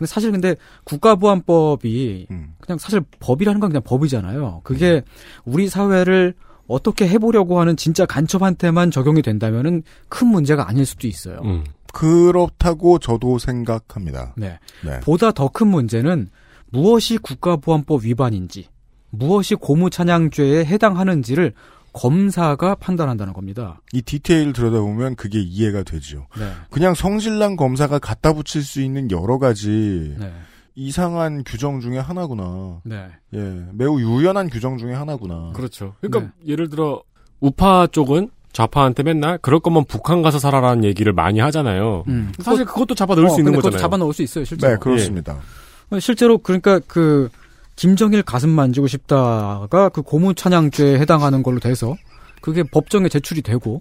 [0.00, 2.54] 근데 사실 근데 국가보안법이 음.
[2.58, 4.62] 그냥 사실 법이라는 건 그냥 법이잖아요.
[4.64, 5.02] 그게
[5.44, 6.32] 우리 사회를
[6.66, 11.40] 어떻게 해보려고 하는 진짜 간첩한테만 적용이 된다면은 큰 문제가 아닐 수도 있어요.
[11.44, 11.64] 음.
[11.92, 14.32] 그렇다고 저도 생각합니다.
[14.38, 14.58] 네.
[14.84, 15.00] 네.
[15.00, 16.30] 보다 더 큰 문제는
[16.70, 18.68] 무엇이 국가보안법 위반인지,
[19.10, 21.52] 무엇이 고무찬양죄에 해당하는지를
[21.92, 23.80] 검사가 판단한다는 겁니다.
[23.92, 26.26] 이 디테일 들여다보면 그게 이해가 되죠.
[26.38, 26.50] 네.
[26.70, 30.32] 그냥 성질난 검사가 갖다 붙일 수 있는 여러 가지 네.
[30.74, 32.80] 이상한 규정 중에 하나구나.
[32.84, 33.06] 네.
[33.34, 35.52] 예, 매우 유연한 규정 중에 하나구나.
[35.54, 35.94] 그렇죠.
[36.00, 37.02] 그러니까 예를 들어
[37.40, 42.04] 우파 쪽은 좌파한테 맨날 그럴 거면 북한 가서 살아라는 얘기를 많이 하잖아요.
[42.08, 42.32] 음.
[42.40, 43.78] 사실 그것도 잡아 넣을 어, 수 있는 거잖아요.
[43.78, 44.72] 잡아 넣을 수 있어요, 실제로.
[44.72, 45.38] 네, 그렇습니다.
[46.00, 47.28] 실제로 그러니까 그
[47.80, 51.96] 김정일 가슴 만지고 싶다가 그 고무찬양죄에 해당하는 걸로 돼서
[52.42, 53.80] 그게 법정에 제출이 되고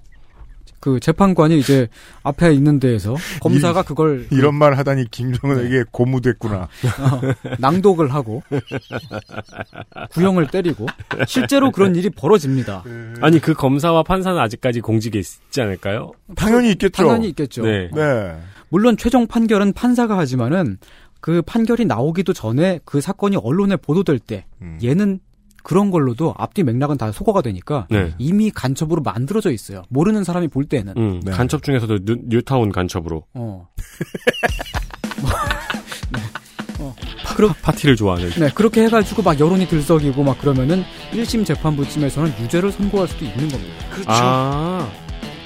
[0.79, 1.89] 그 재판관이 이제
[2.23, 6.61] 앞에 있는 데에서 검사가 그걸 이런 말 하다니 김정은에게 고무됐구나.
[6.61, 7.21] 어,
[7.59, 8.41] 낭독을 하고
[10.11, 10.85] 구형을 때리고
[11.27, 12.85] 실제로 그런 일이 벌어집니다.
[13.19, 16.13] 아니 그 검사와 판사는 아직까지 공직에 있지 않을까요?
[16.37, 17.03] 당연히 있겠죠.
[17.03, 17.63] 당연히 있겠죠.
[17.63, 17.89] 네.
[17.93, 18.37] 네.
[18.69, 20.77] 물론 최종 판결은 판사가 하지만은
[21.19, 24.77] 그 판결이 나오기도 전에 그 사건이 언론에 보도될 때 음.
[24.83, 25.19] 얘는
[25.63, 28.13] 그런 걸로도 앞뒤 맥락은 다 소거가 되니까 네.
[28.17, 29.83] 이미 간첩으로 만들어져 있어요.
[29.89, 30.93] 모르는 사람이 볼 때는.
[30.97, 31.31] 음, 네.
[31.31, 33.67] 간첩 중에서도 뉴, 뉴타운 간첩으로 어.
[35.21, 35.29] 뭐,
[36.11, 36.19] 네.
[36.79, 36.95] 어.
[37.35, 38.29] 그러, 파티를 좋아하는.
[38.31, 43.73] 네, 그렇게 해가지고 막 여론이 들썩이고 막 그러면은 1심 재판부쯤에서는 유죄를 선고할 수도 있는 겁니다.
[43.91, 44.09] 그렇죠.
[44.09, 44.89] 아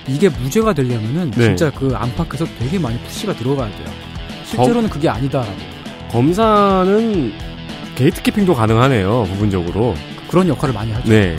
[0.08, 1.44] 이게 무죄가 되려면은 네.
[1.48, 4.13] 진짜 그 안팎에서 되게 많이 push가 들어가야 돼요.
[4.58, 5.54] 실제로는 그게 아니다라고.
[6.12, 7.34] 검사는
[7.96, 9.96] 게이트키핑도 가능하네요, 부분적으로.
[10.28, 11.10] 그런 역할을 많이 하죠.
[11.10, 11.38] 네.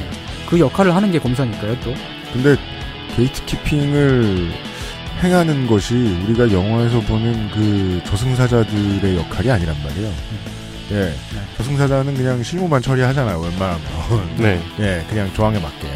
[0.49, 1.95] 그 역할을 하는 게 검사니까요, 또.
[2.33, 2.57] 근데
[3.17, 4.51] 게이트키핑을
[5.23, 10.13] 행하는 것이 우리가 영화에서 보는 그 저승사자들의 역할이 아니란 말이에요.
[10.93, 11.15] 예.
[11.57, 13.81] 저승사자는 그냥 실무만 처리하잖아요, 웬만하면.
[14.37, 14.61] 네.
[14.81, 15.89] 예, 그냥 조항에 맞게.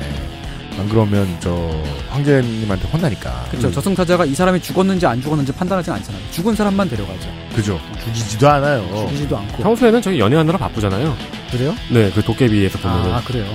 [0.78, 1.70] 안 그러면 저
[2.10, 3.46] 황제님한테 혼나니까.
[3.50, 3.70] 그렇죠.
[3.72, 6.22] 저승사자가 이 사람이 죽었는지 안 죽었는지 판단하진 않잖아요.
[6.30, 7.28] 죽은 사람만 데려가죠.
[7.54, 7.80] 그죠.
[8.04, 9.06] 죽이지도 않아요.
[9.08, 9.62] 죽이지도 않고.
[9.62, 11.16] 평소에는 저희 연애하느라 바쁘잖아요.
[11.50, 11.74] 그래요?
[11.90, 13.12] 네, 그 도깨비에서 보면은.
[13.12, 13.46] 아, 그래요.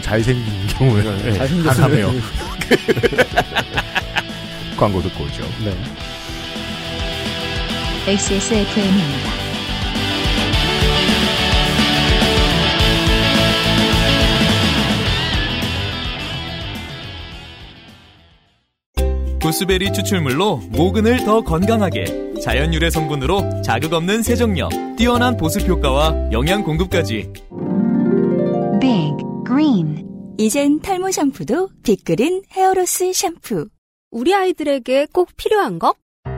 [0.00, 1.32] 잘생긴 경우에는 네.
[1.34, 2.10] 잘생겼어요.
[4.78, 5.42] 광고 듣고 오죠.
[5.62, 5.76] 네.
[8.06, 9.43] XSFM입니다.
[19.44, 26.64] 구스베리 추출물로 모근을 더 건강하게 자연 유래 성분으로 자극 없는 세정력, 뛰어난 보습 효과와 영양
[26.64, 27.30] 공급까지.
[28.80, 29.12] Big
[29.46, 30.08] Green.
[30.38, 33.68] 이젠 탈모 샴푸도 빅그린 헤어로스 샴푸.
[34.10, 35.94] 우리 아이들에게 꼭 필요한 거?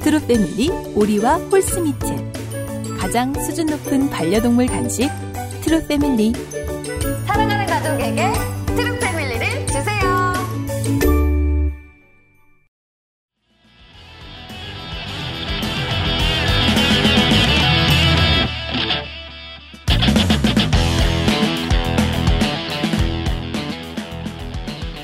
[0.00, 2.32] 트루 패밀리 오리와 horse meat
[2.98, 5.10] 가장 수준 높은 반려동물 간식
[5.62, 6.32] 트루 패밀리
[7.26, 8.32] 사랑하는 가족에게
[8.74, 10.32] 트루 패밀리를 주세요.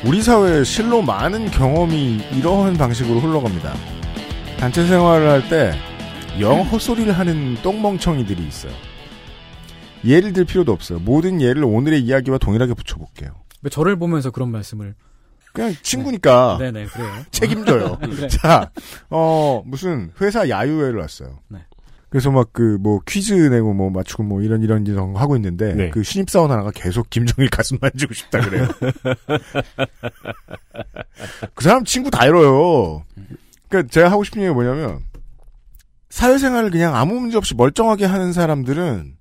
[0.06, 3.93] 우리 사회에 실로 많은 경험이 이러한 방식으로 흘러갑니다.
[4.58, 5.72] 단체 생활을 할 때
[6.40, 8.72] 영 헛소리를 하는 똥멍청이들이 있어요.
[10.04, 10.98] 예를 들 필요도 없어요.
[10.98, 13.30] 모든 예를 오늘의 이야기와 동일하게 붙여볼게요.
[13.62, 14.96] 왜 저를 보면서 그런 말씀을.
[15.52, 17.08] 그냥 친구니까 네 네, 그래요.
[17.30, 17.98] 책임져요.
[18.20, 18.26] 네.
[18.26, 18.68] 자,
[19.10, 21.38] 어, 무슨 회사 야유회를 왔어요.
[21.48, 21.60] 네.
[22.10, 25.72] 그래서 막 그 뭐 퀴즈 내고 뭐 맞추고 뭐 이런 이런 이런 거 하고 있는데
[25.74, 25.90] 네.
[25.90, 28.66] 그 신입 사원 하나가 계속 김정일 가슴 만지고 싶다 그래요.
[31.54, 33.04] 그 사람 친구 다 잃어요.
[33.74, 35.00] 그러니까 제가 하고 싶은 얘기가 뭐냐면
[36.10, 39.16] 사회생활을 그냥 아무 문제 없이 멀쩡하게 하는 사람들은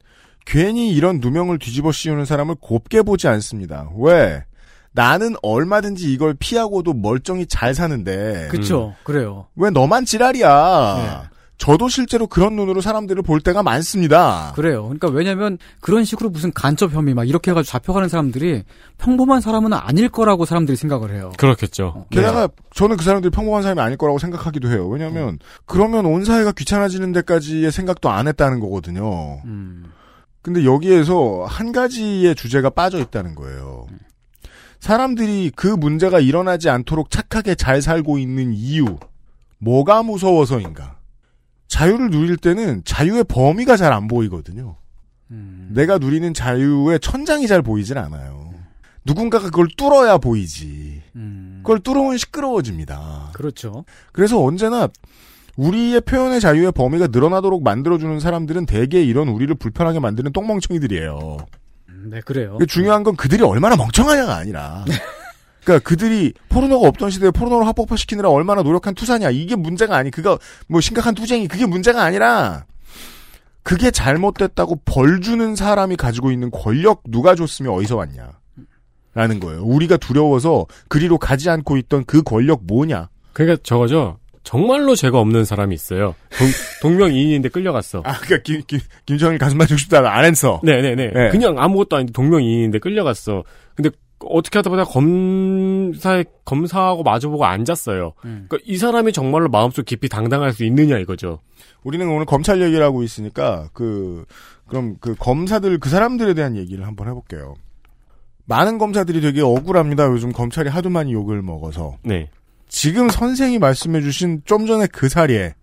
[0.45, 3.89] 괜히 이런 누명을 뒤집어 씌우는 사람을 곱게 보지 않습니다.
[3.97, 4.43] 왜?
[4.91, 8.49] 나는 얼마든지 이걸 피하고도 멀쩡히 잘 사는데.
[8.51, 9.47] 그쵸, 그래요.
[9.55, 11.31] 왜 너만 지랄이야?
[11.57, 14.51] 저도 실제로 그런 눈으로 사람들을 볼 때가 많습니다.
[14.55, 14.83] 그래요.
[14.83, 18.63] 그러니까 왜냐면 그런 식으로 무슨 간첩 혐의 막 이렇게 해가지고 잡혀가는 사람들이
[18.97, 21.31] 평범한 사람은 아닐 거라고 사람들이 생각을 해요.
[21.37, 22.05] 그렇겠죠.
[22.09, 24.87] 게다가 저는 그 사람들이 평범한 사람이 아닐 거라고 생각하기도 해요.
[24.89, 29.41] 왜냐하면 그러면 온 사회가 귀찮아지는 데까지의 생각도 안 했다는 거거든요.
[29.45, 29.85] 음.
[30.41, 33.87] 근데 여기에서 한 가지의 주제가 빠져 있다는 거예요.
[34.81, 38.97] 사람들이 그 문제가 일어나지 않도록 착하게 잘 살고 있는 이유,
[39.59, 40.97] 뭐가 무서워서인가?
[41.73, 44.75] 자유를 누릴 때는 자유의 범위가 잘 안 보이거든요.
[45.69, 48.53] 내가 누리는 자유의 천장이 잘 보이질 않아요.
[49.05, 51.01] 누군가가 그걸 뚫어야 보이지.
[51.57, 53.31] 그걸 뚫으면 시끄러워집니다.
[53.33, 53.85] 그렇죠.
[54.11, 54.87] 그래서 언제나
[55.55, 61.37] 우리의 표현의 자유의 범위가 늘어나도록 만들어주는 사람들은 대개 이런 우리를 불편하게 만드는 똥멍청이들이에요.
[62.11, 62.59] 네, 그래요.
[62.67, 64.85] 중요한 건 그들이 얼마나 멍청하냐가 아니라.
[65.63, 70.37] 그러니까 그들이 포르노가 없던 시대에 포르노를 합법화시키느라 얼마나 노력한 투사냐 이게 문제가 아니 그가
[70.67, 72.65] 뭐 심각한 투쟁이 그게 문제가 아니라
[73.63, 78.29] 그게 잘못됐다고 벌 주는 사람이 가지고 있는 권력 누가 줬으면 어디서 왔냐
[79.15, 79.63] 라는 거예요.
[79.63, 83.09] 우리가 두려워서 그리로 가지 않고 있던 그 권력 뭐냐?
[83.31, 84.17] 그러니까 저거죠.
[84.43, 86.15] 정말로 죄가 없는 사람이 있어요.
[86.81, 88.01] 동, 명이인인데 끌려갔어.
[88.03, 90.59] 아, 그니까, 김, 김, 김정일 가슴 맞추고 싶다는 안 했어.
[90.63, 91.11] 네네네.
[91.13, 91.29] 네.
[91.29, 93.43] 그냥 아무것도 아닌데 동명이인인데 끌려갔어.
[93.75, 93.89] 근데
[94.27, 98.13] 어떻게 하다 보다 검사에, 검사하고 마주보고 앉았어요.
[98.25, 98.45] 음.
[98.47, 101.39] 그러니까 이 사람이 정말로 마음속 깊이 당당할 수 있느냐 이거죠.
[101.83, 104.25] 우리는 오늘 검찰 얘기를 하고 있으니까, 그,
[104.67, 107.55] 그럼 그 검사들, 그 사람들에 대한 얘기를 한번 해볼게요.
[108.45, 110.07] 많은 검사들이 되게 억울합니다.
[110.07, 111.97] 요즘 검찰이 하도 많이 욕을 먹어서.
[112.03, 112.29] 네.
[112.67, 115.53] 지금 선생이 말씀해주신 좀 전에 그 사례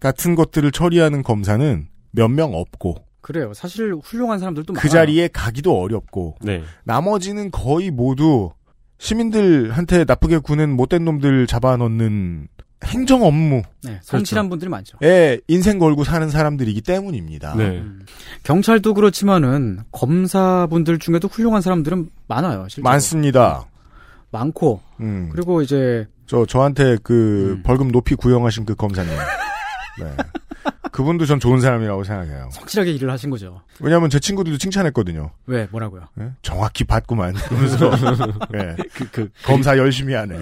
[0.00, 2.96] 같은 것들을 처리하는 검사는 몇 명 없고,
[3.28, 3.52] 그래요.
[3.52, 4.90] 사실 훌륭한 사람들도 그 많아요.
[4.90, 6.62] 자리에 가기도 어렵고, 네.
[6.84, 8.52] 나머지는 거의 모두
[8.96, 12.48] 시민들한테 나쁘게 구는 못된 놈들 잡아넣는
[12.86, 13.60] 행정 업무.
[13.82, 14.96] 네, 성실한 분들이 많죠.
[15.02, 17.54] 에 인생 걸고 사는 사람들이기 때문입니다.
[17.56, 17.64] 네.
[17.80, 18.00] 음.
[18.44, 22.66] 경찰도 그렇지만은 검사분들 중에도 훌륭한 사람들은 많아요.
[22.70, 22.88] 실제로.
[22.90, 23.66] 많습니다.
[24.30, 25.28] 많고 음.
[25.30, 27.62] 그리고 이제 저 저한테 그 음.
[27.62, 29.12] 벌금 높이 구형하신 그 검사님.
[30.00, 30.16] 네.
[30.92, 32.50] 그분도 전 좋은 사람이라고 생각해요.
[32.56, 33.60] 확실하게 일을 하신 거죠.
[33.80, 35.30] 왜냐하면 제 친구들도 칭찬했거든요.
[35.46, 36.02] 왜 뭐라고요?
[36.20, 36.30] 예?
[36.42, 37.34] 정확히 봤구만.
[37.34, 37.90] 그러면서
[38.54, 38.76] 예.
[38.94, 40.38] 그, 그, 검사 열심히 하네.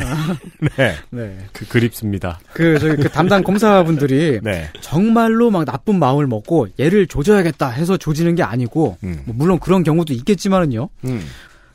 [0.77, 0.95] 네.
[1.11, 1.39] 네.
[1.53, 2.39] 그, 그립습니다.
[2.53, 4.71] 그 저기 그 담당 검사분들이 네.
[4.81, 9.23] 정말로 막 나쁜 마음을 먹고 얘를 조져야겠다 해서 조지는 게 아니고 음.
[9.27, 10.89] 뭐 물론 그런 경우도 있겠지만은요.
[11.05, 11.27] 음.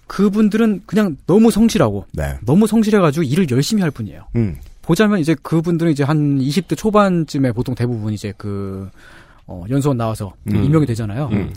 [0.07, 2.37] 그분들은 그냥 너무 성실하고 네.
[2.45, 4.27] 너무 성실해가지고 일을 열심히 할 뿐이에요.
[4.35, 4.57] 음.
[4.91, 8.89] 보자면 이제 그분들은 이제 한 20대 초반쯤에 보통 대부분 이제 그
[9.47, 10.65] 어, 연수원 나와서 음.
[10.65, 11.29] 임명이 되잖아요.
[11.31, 11.53] 음.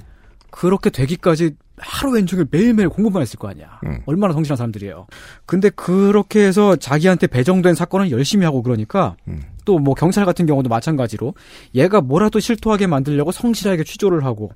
[0.52, 3.80] 그렇게 되기까지 하루 왼종일 매일매일 공부만 했을 거 아니야.
[3.86, 3.98] 음.
[4.06, 5.08] 얼마나 성실한 사람들이에요.
[5.46, 9.42] 근데 그렇게 해서 자기한테 배정된 사건을 열심히 하고 그러니까 음.
[9.64, 11.34] 또뭐 경찰 같은 경우도 마찬가지로
[11.74, 14.52] 얘가 뭐라도 실토하게 만들려고 성실하게 취조를 하고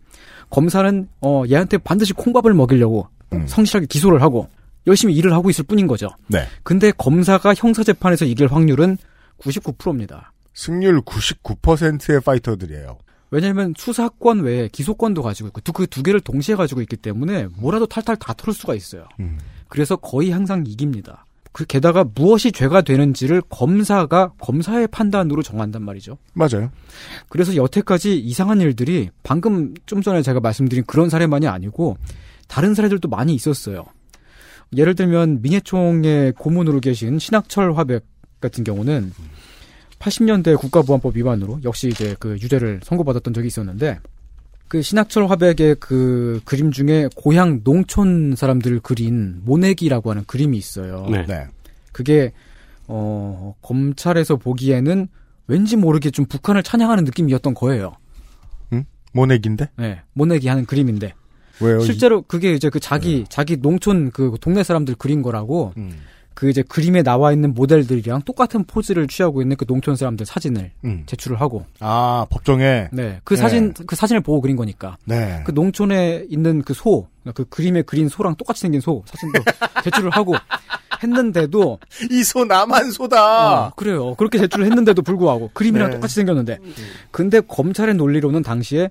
[0.51, 3.45] 검사는 어 얘한테 반드시 콩밥을 먹이려고 음.
[3.49, 4.49] 성실하게 기소를 하고
[4.89, 6.09] 열심히 일을 하고 있을 뿐인 거죠.
[6.26, 6.47] 네.
[6.64, 8.99] 근데 검사가 형사재판에서 이길 확률은
[9.39, 10.32] 99%입니다.
[10.55, 12.99] 승률 99%의 파이터들이에요.
[13.30, 18.16] 왜냐하면 수사권 외에 기소권도 가지고 있고 그 두 개를 동시에 가지고 있기 때문에 뭐라도 탈탈
[18.16, 19.07] 다 털을 수가 있어요.
[19.20, 19.39] 음.
[19.68, 21.24] 그래서 거의 항상 이깁니다.
[21.53, 26.16] 그 게다가 무엇이 죄가 되는지를 검사가 검사의 판단으로 정한단 말이죠.
[26.32, 26.70] 맞아요.
[27.28, 31.97] 그래서 여태까지 이상한 일들이 방금 좀 전에 제가 말씀드린 그런 사례만이 아니고
[32.47, 33.86] 다른 사례들도 많이 있었어요.
[34.77, 38.05] 예를 들면 민예총의 고문으로 계신 신학철 화백
[38.41, 39.12] 같은 경우는
[39.99, 43.99] 80년대 국가보안법 위반으로 역시 이제 그 유죄를 선고받았던 적이 있었는데
[44.69, 51.07] 그 신학철 화백의 그 그림 중에 고향 농촌 사람들을 그린 모내기라고 하는 그림이 있어요.
[51.11, 51.25] 네.
[51.27, 51.47] 네.
[51.93, 52.33] 그게
[52.87, 55.09] 어 검찰에서 보기에는
[55.47, 57.97] 왠지 모르게 좀 북한을 찬양하는 느낌이었던 거예요.
[59.12, 59.71] 모내기인데?
[59.77, 61.14] 네, 모내기 하는 그림인데
[61.61, 61.80] 왜요?
[61.80, 65.98] 실제로 그게 이제 그 자기 자기 농촌 그 동네 사람들 그린 거라고 음.
[66.38, 71.02] 그 이제 그림에 나와 있는 모델들이랑 똑같은 포즈를 취하고 있는 그 농촌 사람들 사진을 음.
[71.06, 72.90] 제출을 하고 아, 법정에.
[72.92, 73.36] 네그 네.
[73.36, 75.42] 사진 그 사진을 보고 그린 거니까 네.
[75.44, 79.40] 그 농촌에 있는 그소그 그림에 그린 소랑 똑같이 생긴 소 사진도
[79.82, 80.36] 제출을 하고
[81.02, 83.66] 했는데도 이소 나만 소다.
[83.66, 84.14] 어, 그래요.
[84.14, 85.96] 그렇게 제출을 했는데도 불구하고 그림이랑 네.
[85.96, 86.59] 똑같이 생겼는데
[87.11, 88.90] 근데 검찰의 논리로는 당시에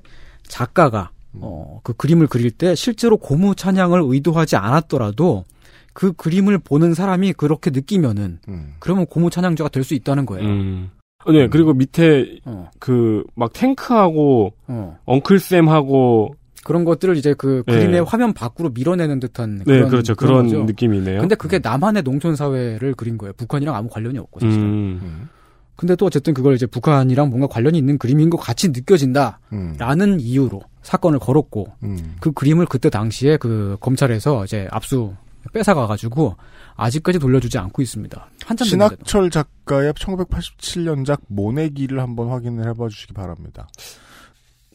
[0.50, 5.46] 작가가 어, 그 그림을 그릴 때 실제로 고무 찬양을 의도하지 않았더라도
[5.94, 8.76] 그 그림을 보는 사람이 그렇게 느끼면은 음.
[8.80, 10.48] 그러면 고무 찬양자가 될 수 있다는 거예요.
[10.48, 10.90] 음.
[11.26, 14.98] 어, 네, 그리고 밑에 어, 그막 탱크하고 어.
[15.06, 17.74] 엉클쌤하고 그런 것들을 이제 그 네.
[17.74, 20.16] 그림의 화면 밖으로 밀어내는 듯한 네, 그런 그렇죠.
[20.16, 20.66] 그런 그런.
[20.66, 21.20] 느낌이네요.
[21.22, 23.34] 근데 그게 남한의 농촌 사회를 그린 거예요.
[23.38, 24.64] 북한이랑 아무 관련이 없고 사실은.
[24.66, 25.30] 음.
[25.78, 30.18] 근데 또 어쨌든 그걸 이제 북한이랑 뭔가 관련이 있는 그림인 것 같이 느껴진다라는 음.
[30.20, 32.16] 이유로 사건을 걸었고 음.
[32.22, 35.14] 그 그림을 그때 당시에 그 검찰에서 이제 압수
[35.52, 36.38] 뺏어가가지고
[36.78, 38.30] 아직까지 돌려주지 않고 있습니다.
[38.46, 38.68] 한참.
[38.68, 43.68] 신학철 작가의 1987년작 모내기를 한번 확인을 해봐 주시기 바랍니다.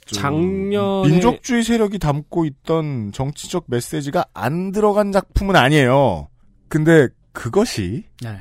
[0.05, 6.29] 작년에 민족주의 세력이 담고 있던 정치적 메시지가 안 들어간 작품은 아니에요.
[6.69, 8.39] 근데 그것이 네.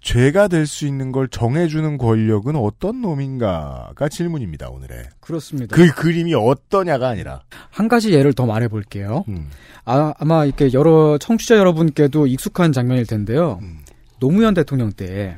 [0.00, 5.04] 죄가 될 수 있는 걸 정해주는 권력은 어떤 놈인가가 질문입니다, 오늘의.
[5.20, 5.76] 그렇습니다.
[5.76, 7.42] 그 그림이 어떠냐가 아니라.
[7.70, 9.24] 한 가지 예를 더 말해볼게요.
[9.28, 9.50] 음.
[9.84, 13.58] 아, 아마 이렇게 여러 청취자 여러분께도 익숙한 장면일 텐데요.
[13.62, 13.80] 음.
[14.20, 15.36] 노무현 대통령 때,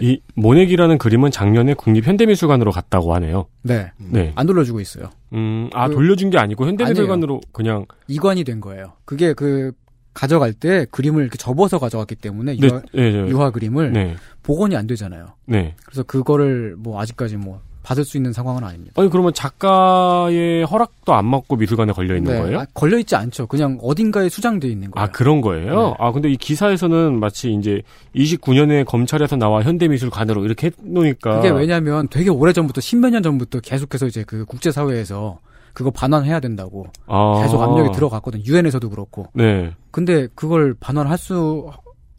[0.00, 3.46] 이 모내기라는 그림은 작년에 국립현대미술관으로 갔다고 하네요.
[3.62, 4.32] 네, 네.
[4.34, 5.08] 안 돌려주고 있어요.
[5.32, 8.94] 음, 아 그- 돌려준 게 아니고 현대미술관으로 그냥 이관이 된 거예요.
[9.04, 9.70] 그게 그
[10.14, 13.28] 가져갈 때 그림을 이렇게 접어서 가져갔기 때문에 네, 유화, 네, 네.
[13.28, 14.16] 유화 그림을 네.
[14.42, 15.26] 복원이 안 되잖아요.
[15.46, 15.74] 네.
[15.84, 18.94] 그래서 그거를 뭐 아직까지 뭐 받을 수 있는 상황은 아닙니다.
[18.96, 22.60] 아니 그러면 작가의 허락도 안 받고 미술관에 걸려 있는 네, 거예요?
[22.60, 23.46] 아, 걸려 있지 않죠.
[23.46, 25.04] 그냥 어딘가에 수장돼 있는 거예요.
[25.04, 25.88] 아 그런 거예요?
[25.88, 25.94] 네.
[25.98, 27.82] 아 근데 이 기사에서는 마치 이제
[28.16, 34.06] 29년에 검찰에서 나와 현대미술관으로 이렇게 해놓으니까 그게 왜냐하면 되게 오래 전부터 십몇 년 전부터 계속해서
[34.06, 35.38] 이제 그 국제 사회에서
[35.74, 37.42] 그거 반환해야 된다고 아.
[37.42, 38.46] 계속 압력이 들어갔거든.
[38.46, 39.26] 유엔에서도 그렇고.
[39.34, 39.72] 네.
[39.90, 41.74] 근데 그걸 반환할 수가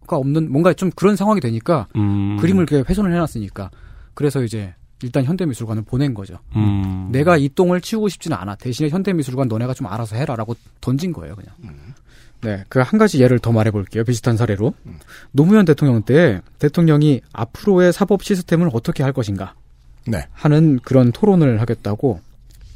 [0.09, 2.37] 없는 뭔가 좀 그런 상황이 되니까 음.
[2.39, 3.71] 그림을 이렇게 훼손을 해놨으니까
[4.13, 6.37] 그래서 이제 일단 현대미술관을 보낸 거죠.
[6.55, 7.09] 음.
[7.11, 8.55] 내가 이 똥을 치우고 싶지는 않아.
[8.55, 11.53] 대신에 현대미술관 너네가 좀 알아서 해라라고 던진 거예요, 그냥.
[12.41, 14.03] 네, 그 한 가지 예를 더 말해볼게요.
[14.03, 14.73] 비슷한 사례로
[15.31, 19.53] 노무현 대통령 때 대통령이 앞으로의 사법 시스템을 어떻게 할 것인가
[20.07, 20.27] 네.
[20.31, 22.19] 하는 그런 토론을 하겠다고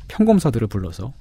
[0.10, 1.14] 평검사들을 불러서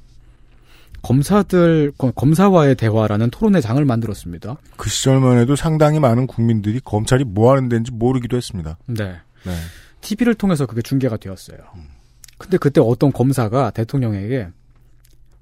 [1.03, 4.57] 검사들 검- 검사와의 대화라는 토론회 장을 만들었습니다.
[4.76, 8.78] 그 시절만 해도 상당히 많은 국민들이 검찰이 뭐 하는 데인지 모르기도 했습니다.
[8.86, 9.12] 네.
[9.45, 9.53] 네.
[10.01, 11.59] TV를 통해서 그게 중계가 되었어요.
[12.36, 14.49] 근데 그때 어떤 검사가 대통령에게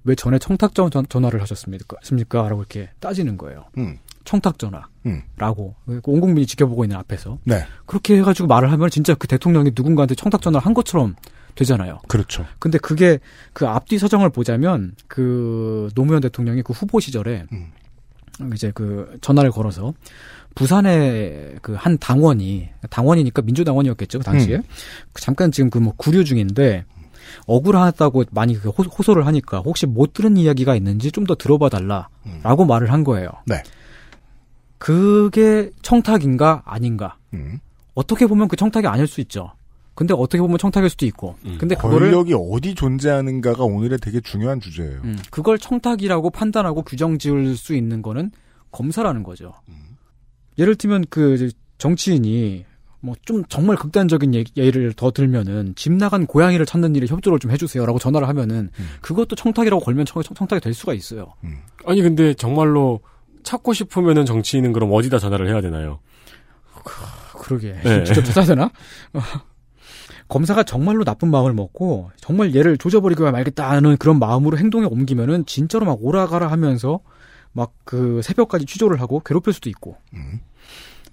[0.05, 1.97] 왜 전에 청탁 전, 전화를 하셨습니까?
[2.03, 2.42] 습니까?
[2.49, 3.64] 라고 이렇게 따지는 거예요.
[3.78, 3.99] 음.
[4.24, 4.86] 청탁 전화.
[5.07, 5.22] 음.
[5.36, 5.74] 라고.
[5.86, 7.38] 온 국민이 지켜보고 있는 앞에서.
[7.44, 7.64] 네.
[7.86, 11.16] 그렇게 해가지고 말을 하면 진짜 그 대통령이 누군가한테 청탁 전화를 한 것처럼
[11.57, 11.98] 되잖아요.
[12.09, 12.44] 그렇죠.
[12.59, 13.18] 근데 그게
[13.52, 17.72] 그 앞뒤 사정을 보자면 그 노무현 대통령이 그 후보 시절에 음.
[18.54, 19.92] 이제 그 전화를 걸어서
[20.54, 24.62] 부산의 그 한 당원이 당원이니까 민주당원이었겠죠 그 당시에 음.
[25.12, 26.84] 그 잠깐 지금 그 뭐 구류 중인데
[27.46, 32.64] 억울하다고 많이 그 호- 호소를 하니까 혹시 못 들은 이야기가 있는지 좀 더 들어봐 달라라고
[32.66, 33.28] 말을 한 거예요.
[33.28, 33.52] 음.
[33.52, 33.62] 네.
[34.78, 37.16] 그게 청탁인가 아닌가?
[37.34, 37.59] 음.
[37.94, 39.52] 어떻게 보면 그 청탁이 아닐 수 있죠.
[39.97, 41.34] 근데 어떻게 보면 청탁일 수도 있고.
[41.44, 41.57] 음.
[41.59, 45.01] 근데 그거를 권력이 어디 존재하는가가 오늘의 되게 중요한 주제예요.
[45.03, 48.30] 음, 그걸 청탁이라고 판단하고 규정 지을 수 있는 거는
[48.70, 49.55] 검사라는 거죠.
[50.59, 52.64] 예를 들면 그 정치인이
[53.01, 57.51] 뭐 좀 정말 극단적인 예- 예를 더 들면은 집 나간 고양이를 찾는 일에 협조를 좀
[57.51, 58.70] 해주세요라고 전화를 하면은
[59.01, 61.34] 그것도 청탁이라고 걸면 청, 청탁이 될 수가 있어요.
[61.86, 63.01] 아니 근데 정말로
[63.44, 66.01] 찾고 싶으면은 정치인은 그럼 어디다 전화를 해야 되나요?
[66.84, 68.03] 그 러게 네.
[68.05, 68.70] 직접 찾아야 되나?
[70.29, 75.99] 검사가 정말로 나쁜 마음을 먹고 정말 얘를 조져버리고 말겠다는 그런 마음으로 행동에 옮기면은 진짜로 막
[76.01, 77.01] 오라가라 하면서
[77.53, 79.97] 막 그 새벽까지 취조를 하고 괴롭힐 수도 있고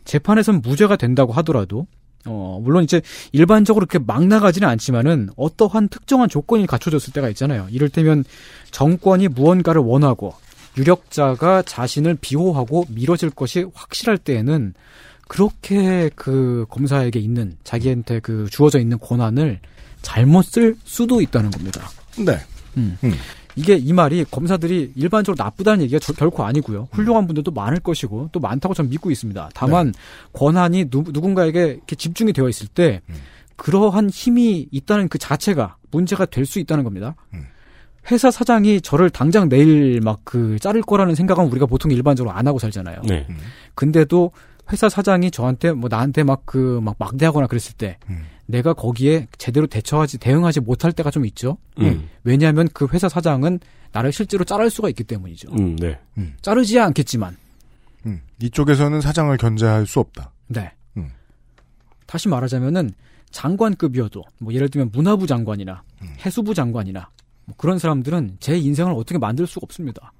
[0.04, 1.88] 재판에선 무죄가 된다고 하더라도
[2.26, 3.02] 어 물론 이제
[3.32, 7.68] 일반적으로 그렇게 막 나가지는 않지만은 어떠한 특정한 조건이 갖춰졌을 때가 있잖아요.
[7.70, 8.24] 이를테면
[8.72, 10.34] 정권이 무언가를 원하고
[10.78, 14.74] 유력자가 자신을 비호하고 미뤄질 것이 확실할 때에는
[15.28, 19.60] 그렇게 그 검사에게 있는 자기한테 그 주어져 있는 권한을
[20.02, 21.88] 잘못 쓸 수도 있다는 겁니다.
[22.18, 22.38] 네.
[22.78, 22.98] 음.
[23.56, 26.88] 이게 이 말이 검사들이 일반적으로 나쁘다는 얘기가 저- 결코 아니고요.
[26.92, 29.50] 훌륭한 분들도 많을 것이고 또 많다고 저는 믿고 있습니다.
[29.54, 29.94] 다만
[30.34, 33.02] 권한이 누, 누군가에게 이렇게 집중이 되어 있을 때
[33.56, 37.16] 그러한 힘이 있다는 그 자체가 문제가 될 수 있다는 겁니다.
[38.12, 42.58] 회사 사장이 저를 당장 내일 막 그 자를 거라는 생각은 우리가 보통 일반적으로 안 하고
[42.60, 43.02] 살잖아요.
[43.08, 43.26] 네.
[43.76, 44.32] 근데도
[44.72, 47.98] 회사 사장이 저한테 뭐 나한테 막 그 막 막대하거나 그랬을 때
[48.46, 51.58] 내가 거기에 제대로 대처하지 대응하지 못할 때가 좀 있죠.
[51.80, 52.10] 음.
[52.24, 53.60] 왜냐하면 그 회사 사장은
[53.92, 55.52] 나를 실제로 자를 수가 있기 때문이죠.
[55.60, 56.00] 음, 네.
[56.42, 57.38] 자르지 않겠지만.
[58.06, 58.22] 음.
[58.42, 60.32] 이쪽에서는 사장을 견제할 수 없다.
[60.48, 60.72] 네.
[60.98, 61.10] 음.
[62.06, 62.92] 다시 말하자면은
[63.32, 65.84] 장관급이어도 뭐 예를 들면 문화부 장관이나
[66.26, 67.10] 해수부 장관이나
[67.46, 70.12] 뭐 그런 사람들은 제 인생을 어떻게 만들 수가 없습니다.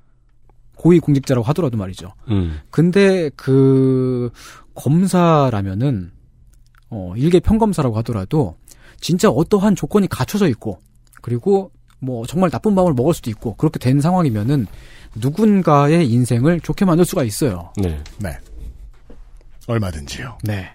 [0.76, 2.14] 고위 공직자라고 하더라도 말이죠.
[2.30, 2.60] 음.
[2.70, 4.32] 근데 그
[4.76, 6.12] 검사라면은
[6.90, 8.58] 어 일개 평검사라고 하더라도
[9.00, 10.80] 진짜 어떠한 조건이 갖춰져 있고
[11.22, 14.68] 그리고 뭐 정말 나쁜 마음을 먹을 수도 있고 그렇게 된 상황이면은
[15.16, 17.72] 누군가의 인생을 좋게 만들 수가 있어요.
[17.78, 18.02] 네.
[18.20, 18.38] 네.
[19.68, 20.38] 얼마든지요.
[20.44, 20.70] 네.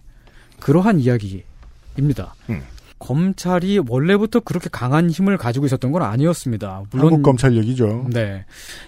[0.60, 2.34] 그러한 이야기입니다.
[2.50, 2.62] 음.
[2.98, 6.84] 검찰이 원래부터 그렇게 강한 힘을 가지고 있었던 건 아니었습니다.
[6.90, 8.06] 물론 한국 검찰 얘기죠.
[8.12, 8.44] 네.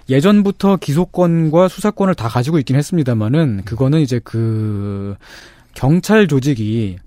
[0.09, 5.15] 예전부터 기소권과 수사권을 다 가지고 있긴 했습니다만은 그거는 이제 그
[5.75, 6.99] 경찰 조직이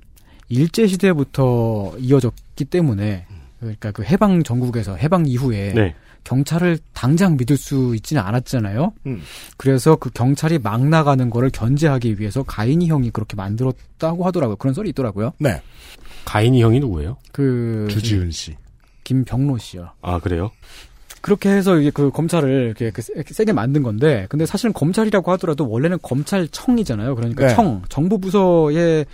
[0.49, 3.26] 일제 시대부터 이어졌기 때문에
[3.60, 5.95] 그러니까 그 해방 전국에서 해방 이후에 네.
[6.24, 8.93] 경찰을 당장 믿을 수 있지는 않았잖아요.
[9.08, 9.22] 음.
[9.58, 14.56] 그래서 그 경찰이 막 나가는 거를 견제하기 위해서 가인이 형이 그렇게 만들었다고 하더라고요.
[14.56, 15.34] 그런 썰이 있더라고요.
[15.39, 15.62] 네.
[16.26, 17.18] 가인이 형이 누구예요?
[17.32, 18.56] 그 주지은 씨.
[19.04, 19.90] 김병로 씨요.
[20.02, 20.52] 아, 그래요?
[21.22, 25.70] 그렇게 해서 이게 그 검찰을 이렇게 그 세- 세게 만든 건데, 근데 사실은 검찰이라고 하더라도
[25.70, 27.16] 원래는 검찰청이잖아요.
[27.16, 27.54] 그러니까 네.
[27.56, 29.06] 청, 정부 부서의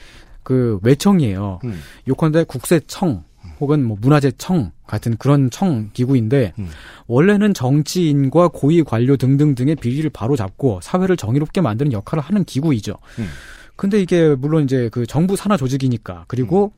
[0.43, 1.59] 그 외청이에요.
[1.63, 1.79] 음.
[2.07, 3.23] 요컨대 국세청
[3.59, 6.69] 혹은 뭐 문화재청 같은 그런 청 기구인데 음.
[7.07, 12.95] 원래는 정치인과 고위 관료 등등 등의 비리를 바로 잡고 사회를 정의롭게 만드는 역할을 하는 기구이죠.
[13.19, 13.27] 음.
[13.75, 16.73] 근데 이게 물론 이제 그 정부 산하 조직이니까 그리고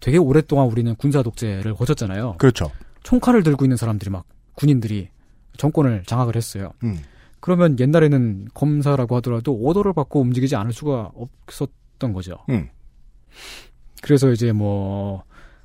[0.00, 2.36] 되게 오랫동안 우리는 군사 독재를 거쳤잖아요.
[2.38, 2.70] 그렇죠.
[3.02, 4.24] 총칼을 들고 있는 사람들이 막
[4.54, 5.08] 군인들이
[5.56, 6.72] 정권을 장악을 했어요.
[6.84, 6.98] 음.
[7.40, 12.38] 그러면 옛날에는 검사라고 하더라도 오더를 받고 움직이지 않을 수가 없었던 거죠.
[12.50, 12.68] 음.
[14.02, 15.24] 그래서 이제 뭐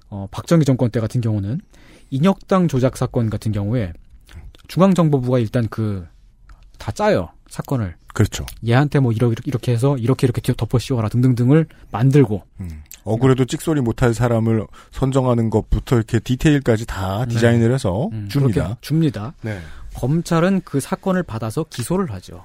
[0.09, 1.61] 어, 박정희 정권 때 같은 경우는
[2.11, 3.93] 인혁당 조작 사건 같은 경우에
[4.67, 6.05] 중앙정보부가 일단 그
[6.77, 8.45] 다 짜요 사건을 그렇죠.
[8.65, 12.41] 얘한테 뭐 이렇게 이렇게 해서 이렇게 이렇게 덮어 씌워라 등등등을 만들고
[13.03, 18.77] 억울해도 찍소리 못할 사람을 선정하는 것부터 이렇게 디테일까지 다 디자인을 해서 음, 줍니다.
[18.81, 19.33] 줍니다.
[19.41, 19.59] 네.
[19.93, 22.43] 검찰은 그 사건을 받아서 기소를 하죠.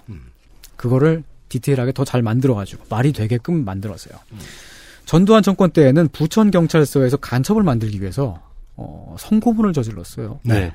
[0.77, 4.15] 그거를 디테일하게 더 잘 만들어가지고 말이 되게끔 만들었어요.
[5.07, 8.41] 전두환 정권 때에는 부천 경찰서에서 간첩을 만들기 위해서
[8.77, 10.41] 어, 성고문을 저질렀어요.
[10.45, 10.73] 네.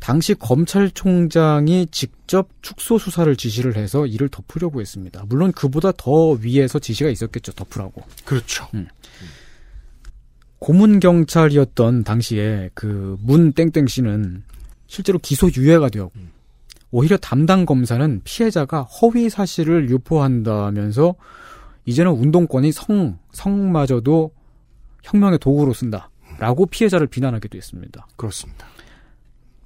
[0.00, 5.24] 당시 검찰총장이 직접 축소 수사를 지시를 해서 이를 덮으려고 했습니다.
[5.28, 7.52] 물론 그보다 더 위에서 지시가 있었겠죠.
[7.52, 8.02] 덮으라고.
[8.24, 8.68] 그렇죠.
[8.74, 8.86] 음.
[10.58, 14.42] 고문 경찰이었던 당시에 그 문 땡땡 씨는
[14.86, 16.18] 실제로 기소 유예가 되었고
[16.92, 21.14] 오히려 담당 검사는 피해자가 허위 사실을 유포한다면서
[21.84, 24.30] 이제는 운동권이 성 성마저도
[25.02, 28.06] 혁명의 도구로 쓴다라고 피해자를 비난하기도 했습니다.
[28.16, 28.66] 그렇습니다.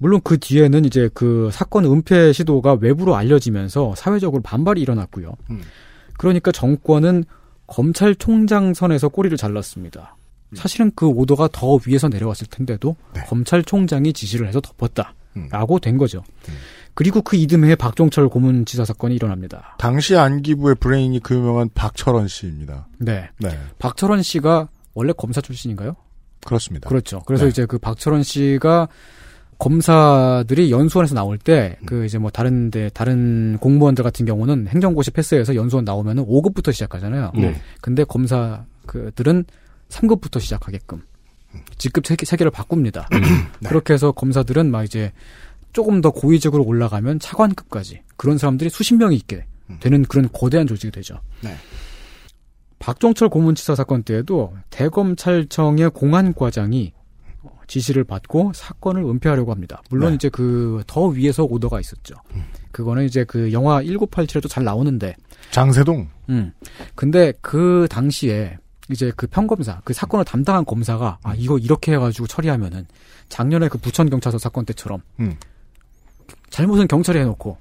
[0.01, 5.35] 물론 그 뒤에는 이제 그 사건 은폐 시도가 외부로 알려지면서 사회적으로 반발이 일어났고요.
[5.51, 5.61] 음.
[6.17, 7.25] 그러니까 정권은
[7.67, 10.17] 검찰총장 선에서 꼬리를 잘랐습니다.
[10.55, 12.97] 사실은 그 오더가 더 위에서 내려왔을 텐데도
[13.27, 15.15] 검찰총장이 지시를 해서 덮었다
[15.51, 16.25] 라고 된 거죠.
[16.95, 19.77] 그리고 그 이듬해 박종철 고문치사 사건이 일어납니다.
[19.79, 22.89] 당시 안기부의 브레인이 그 유명한 박철원 씨입니다.
[22.99, 23.29] 네.
[23.39, 23.51] 네.
[23.79, 25.95] 박철원 씨가 원래 검사 출신인가요?
[26.45, 26.89] 그렇습니다.
[26.89, 27.21] 그렇죠.
[27.27, 27.51] 그래서 네.
[27.51, 28.89] 이제 그 박철원 씨가
[29.61, 31.87] 검사들이 연수원에서 나올 때, 음.
[31.87, 37.33] 그 이제 뭐 다른데, 다른 공무원들 같은 경우는 행정고시 패스해서 연수원 나오면은 5급부터 시작하잖아요.
[37.37, 37.55] 네.
[37.81, 39.45] 근데 검사 그들은
[39.91, 41.03] 3급부터 시작하게끔
[41.77, 43.07] 직급 세, 개를 바꿉니다.
[43.61, 43.69] 네.
[43.69, 45.13] 그렇게 해서 검사들은 막 이제
[45.73, 49.45] 조금 더 고위직으로 올라가면 차관급까지 그런 사람들이 수십 명이 있게
[49.81, 51.21] 되는 그런 거대한 조직이 되죠.
[51.43, 51.55] 네.
[52.79, 56.93] 박종철 고문치사 사건 때에도 대검찰청의 공안과장이
[57.71, 59.81] 지시를 받고 사건을 은폐하려고 합니다.
[59.91, 60.15] 물론 네.
[60.17, 62.17] 이제 그 더 위에서 오더가 있었죠.
[62.73, 65.15] 그거는 이제 그 영화 1987에도 잘 나오는데
[65.53, 66.09] 장세동.
[66.31, 66.53] 음.
[66.97, 68.57] 근데 그 당시에
[68.91, 72.87] 이제 그 평검사, 그 사건을 담당한 검사가 아 이거 이렇게 해가지고 처리하면은
[73.29, 75.37] 작년에 그 부천 경찰서 사건 때처럼 음.
[76.51, 77.57] 잘못은 경찰이 해놓고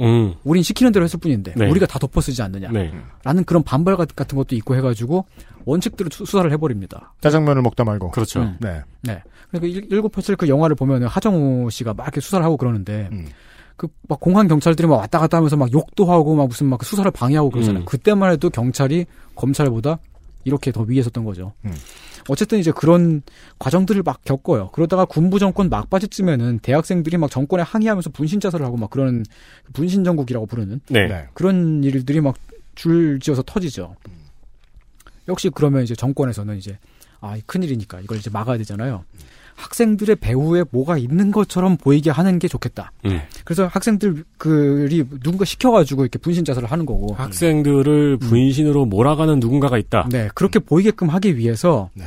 [0.00, 0.34] 음.
[0.44, 1.70] 우린 시키는 대로 했을 뿐인데 네.
[1.70, 2.70] 우리가 다 덮어쓰지 않느냐.
[2.72, 2.92] 네.
[3.22, 5.24] 라는 그런 반발 같- 같은 것도 있고 해가지고
[5.64, 7.14] 원칙대로 수- 수사를 해버립니다.
[7.20, 8.10] 짜장면을 먹다 말고.
[8.10, 8.40] 그렇죠.
[8.42, 8.56] 음.
[8.60, 8.80] 네.
[9.02, 9.22] 네.
[9.50, 13.26] 그러니까 1987그 영화를 보면은 하정우 씨가 막 이렇게 수사를 하고 그러는데 음.
[13.76, 17.50] 그막 공안 경찰들이 막 왔다 갔다 하면서 막 욕도 하고 막 무슨 막 수사를 방해하고
[17.50, 17.82] 그러잖아요.
[17.82, 17.86] 음.
[17.86, 19.98] 그때만 해도 경찰이 검찰보다
[20.44, 21.52] 이렇게 더 위에 섰던 거죠.
[21.64, 21.74] 음.
[22.28, 23.22] 어쨌든 이제 그런
[23.58, 24.70] 과정들을 막 겪어요.
[24.72, 29.24] 그러다가 군부 정권 막바지쯤에는 대학생들이 막 정권에 항의하면서 분신 자살을 하고 막 그런
[29.72, 31.08] 분신 정국이라고 부르는 네.
[31.08, 31.26] 네.
[31.34, 32.36] 그런 일들이 막
[32.76, 33.96] 줄지어서 터지죠.
[35.32, 36.78] 역시 그러면 이제 정권에서는 이제
[37.20, 39.04] 아, 이 큰일이니까 이걸 이제 막아야 되잖아요.
[39.54, 42.92] 학생들의 배후에 뭐가 있는 것처럼 보이게 하는 게 좋겠다.
[43.04, 43.20] 음.
[43.44, 47.14] 그래서 학생들이 누군가 시켜가지고 이렇게 분신 자살을 하는 거고.
[47.14, 50.08] 학생들을 분신으로 몰아가는 누군가가 있다.
[50.10, 52.04] 네, 그렇게 보이게끔 하기 위해서 네.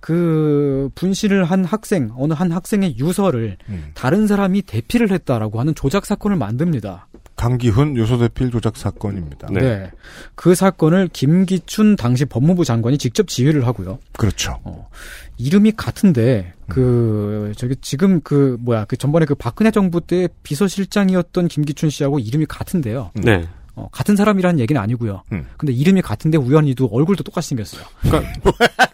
[0.00, 3.90] 그 분신을 한 학생, 어느 한 학생의 유서를 음.
[3.94, 7.08] 다른 사람이 대피를 했다라고 하는 조작 사건을 만듭니다.
[7.36, 9.48] 강기훈 요소대필 조작 사건입니다.
[9.52, 9.90] 네.
[10.34, 13.98] 그 사건을 김기춘 당시 법무부 장관이 직접 지휘를 하고요.
[14.16, 14.58] 그렇죠.
[14.64, 14.88] 어,
[15.36, 21.90] 이름이 같은데 그 저기 지금 그 뭐야 그 전번에 그 박근혜 정부 때 비서실장이었던 김기춘
[21.90, 23.10] 씨하고 이름이 같은데요.
[23.14, 23.46] 네.
[23.74, 25.22] 어, 같은 사람이라는 얘기는 아니고요.
[25.32, 25.46] 음.
[25.58, 27.82] 근데 이름이 같은데 우연히도 얼굴도 똑같이 생겼어요.
[28.00, 28.32] 그러니까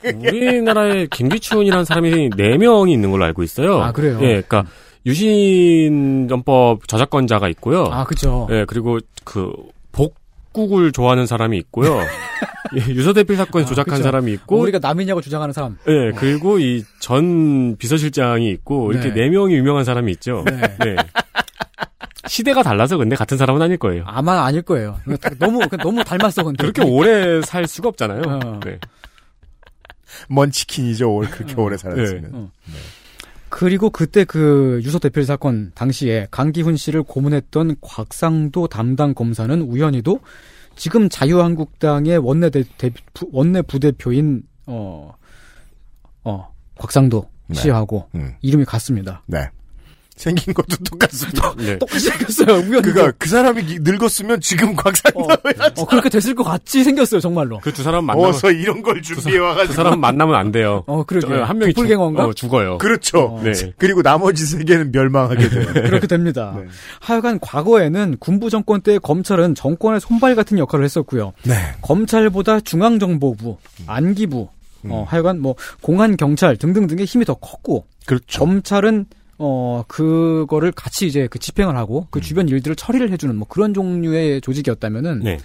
[0.18, 3.80] 우리나라에 김기춘이라는 사람이 네 명이 있는 걸로 알고 있어요.
[3.80, 4.18] 아, 그래요?
[4.22, 4.64] 예, 그러니까
[5.06, 7.84] 유신 전법 저작권자가 있고요.
[7.90, 8.46] 아, 그죠.
[8.50, 9.52] 예, 그리고 그
[9.92, 11.98] 복국을 좋아하는 사람이 있고요.
[12.74, 14.04] 예, 유서대필 사건에 조작한 그죠.
[14.04, 15.76] 사람이 있고, 우리가 남이냐고 주장하는 사람.
[15.88, 19.22] 예, 그리고 이 전 비서실장이 있고 이렇게 네.
[19.22, 20.44] 네 명이 유명한 사람이 있죠.
[20.46, 20.60] 네.
[20.78, 20.96] 네.
[22.28, 24.04] 시대가 달라서 근데 같은 사람은 아닐 거예요.
[24.06, 24.98] 아마 아닐 거예요.
[25.20, 26.62] 다- 너무 너무 닮았어 근데.
[26.62, 28.22] 그렇게 오래 살 수가 없잖아요.
[28.24, 28.60] 어.
[28.64, 28.78] 네.
[30.28, 31.12] 먼 치킨이죠.
[31.12, 32.30] 올 그렇게 오래 살았으면.
[32.32, 32.50] 어.
[33.54, 40.20] 그리고 그때 그 유서 대필 사건 당시에 강기훈 씨를 고문했던 곽상도 담당 검사는 우연히도
[40.74, 45.12] 지금 자유한국당의 원내 대, 대- 부- 원내 부대표인 어,
[46.24, 46.48] 어,
[46.78, 47.54] 곽상도 네.
[47.60, 48.32] 씨하고 음.
[48.40, 49.22] 이름이 같습니다.
[49.26, 49.50] 네.
[50.22, 51.52] 생긴 것도 똑같습니다.
[51.58, 51.78] 네.
[51.78, 52.58] 똑같이 생겼어요.
[52.58, 52.82] 우연히도.
[52.82, 55.26] 그가 그 사람이 기- 늙었으면 지금 곽상도에
[55.78, 57.58] 어, 그렇게 됐을 것 같이 생겼어요, 정말로.
[57.58, 60.84] 그 두 사람 만나면 어서 이런 걸 준비해 와가지고 두 사람 만나면 안 돼요.
[60.86, 61.26] 어, 그러게.
[61.26, 62.22] 저, 한 명이 도플갱어인가?
[62.22, 62.78] 죽, 어, 죽어요.
[62.78, 63.40] 그렇죠.
[63.42, 63.52] 네.
[63.78, 65.66] 그리고 나머지 세 개는 멸망하게 돼요.
[65.74, 66.54] 그렇게 됩니다.
[66.56, 66.66] 네.
[67.00, 71.32] 하여간 과거에는 군부 정권 때 검찰은 정권의 손발 같은 역할을 했었고요.
[71.44, 71.54] 네.
[71.82, 73.56] 검찰보다 중앙정보부,
[73.86, 74.48] 안기부,
[74.88, 78.40] 어, 하여간 뭐 공안 경찰 등등등의 힘이 더 컸고 그렇죠.
[78.40, 79.06] 검찰은
[79.38, 84.40] 어 그거를 같이 이제 그 집행을 하고 그 주변 일들을 처리를 해주는 뭐 그런 종류의
[84.40, 85.38] 조직이었다면은 네.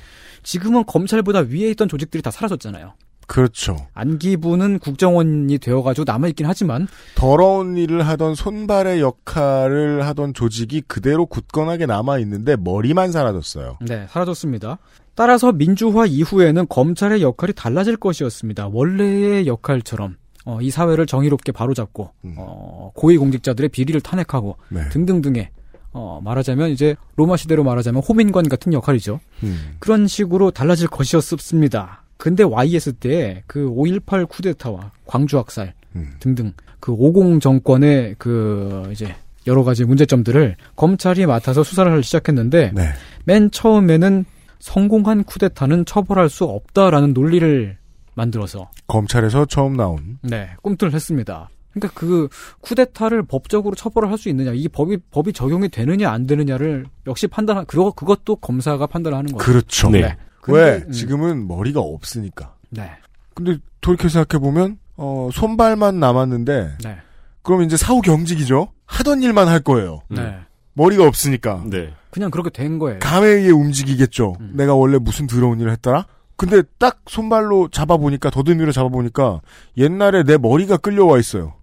[0.43, 2.93] 지금은 검찰보다 위에 있던 조직들이 다 사라졌잖아요.
[3.27, 3.75] 그렇죠.
[3.93, 12.19] 안기부는 국정원이 되어가지고 남아있긴 하지만 더러운 일을 하던 손발의 역할을 하던 조직이 그대로 굳건하게 남아
[12.19, 13.79] 있는데 머리만 사라졌어요.
[13.81, 14.79] 네, 사라졌습니다.
[15.13, 18.69] 따라서 민주화 이후에는 검찰의 역할이 달라질 것이었습니다.
[18.71, 20.15] 원래의 역할처럼
[20.47, 24.87] 어, 이 사회를 정의롭게 바로잡고 어, 고위공직자들의 비리를 탄핵하고 네.
[24.87, 25.49] 등등등의
[25.91, 29.19] 어, 말하자면 이제 로마 시대로 말하자면 호민관 같은 역할이죠.
[29.43, 29.75] 음.
[29.79, 32.03] 그런 식으로 달라질 것이었습니다.
[32.15, 36.13] 근데 YS 때 그 5.18 쿠데타와 광주 학살 음.
[36.19, 39.13] 등등 그 50 정권의 그 이제
[39.47, 42.89] 여러 가지 문제점들을 검찰이 맡아서 수사를 시작했는데 네.
[43.25, 44.23] 맨 처음에는
[44.59, 47.77] 성공한 쿠데타는 처벌할 수 없다라는 논리를
[48.17, 51.49] 만들어서 검찰에서 처음 나온 네, 꿈틀을 했습니다.
[51.73, 52.27] 그러니까 그
[52.61, 57.63] 쿠데타를 법적으로 처벌을 할 수 있느냐, 이 법이 법이 적용이 되느냐 안 되느냐를 역시 판단
[57.67, 59.45] 그거 그것도 검사가 판단하는 거죠.
[59.45, 59.89] 그렇죠.
[59.91, 60.17] 네.
[60.47, 62.55] 왜 근데, 음, 지금은 머리가 없으니까.
[62.71, 62.89] 네.
[63.35, 66.97] 근데 돌이켜 생각해 보면 어, 손발만 남았는데 네.
[67.43, 68.69] 그럼 이제 사후 경직이죠.
[68.87, 69.99] 하던 일만 할 거예요.
[70.09, 70.37] 네.
[70.73, 71.63] 머리가 없으니까.
[71.69, 71.93] 네.
[72.09, 72.99] 그냥 그렇게 된 거예요.
[72.99, 74.35] 감에 의해 움직이겠죠.
[74.39, 74.53] 음.
[74.55, 76.07] 내가 원래 무슨 더러운 일을 했더라?
[76.37, 79.41] 근데 딱 손발로 잡아보니까 더듬이로 잡아보니까
[79.77, 81.55] 옛날에 내 머리가 끌려와 있어요.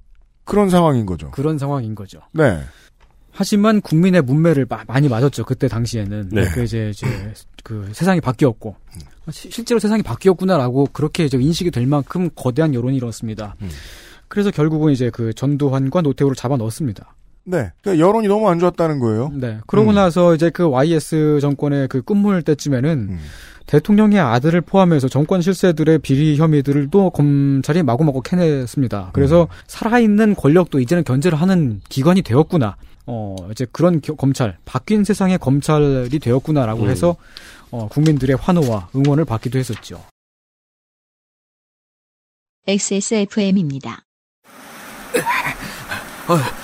[0.45, 1.31] 그런 상황인 거죠.
[1.31, 2.21] 그런 상황인 거죠.
[2.33, 2.61] 네.
[3.31, 5.45] 하지만 국민의 문매를 마- 많이 맞았죠.
[5.45, 6.29] 그때 당시에는.
[6.33, 6.45] 네.
[6.53, 7.07] 그 이제 이제
[7.63, 8.77] 그 세상이 바뀌었고
[9.31, 13.55] 시- 실제로 세상이 바뀌었구나라고 그렇게 이제 인식이 될 만큼 거대한 여론이 일었습니다.
[13.63, 13.71] 음.
[14.29, 17.15] 그래서 결국은 이제 그 전두환과 노태우를 잡아 넣었습니다.
[17.47, 17.73] 네.
[17.83, 19.31] 그러니까 여론이 너무 안 좋았다는 거예요.
[19.35, 19.59] 네.
[19.67, 19.95] 그러고 음.
[19.97, 23.19] 나서 이제 그 YS 정권의 그 끝물 때쯤에는 음.
[23.67, 29.11] 대통령의 아들을 포함해서 정권 실세들의 비리 혐의들을 또 검찰이 마구마구 캐냈습니다.
[29.13, 29.47] 그래서 음.
[29.67, 32.77] 살아있는 권력도 이제는 견제를 하는 기관이 되었구나.
[33.07, 36.89] 어, 이제 그런 겨- 검찰, 바뀐 세상의 검찰이 되었구나라고 음.
[36.89, 37.17] 해서
[37.71, 40.01] 어, 국민들의 환호와 응원을 받기도 했었죠.
[42.67, 44.05] XSFM입니다.
[46.27, 46.64] 아,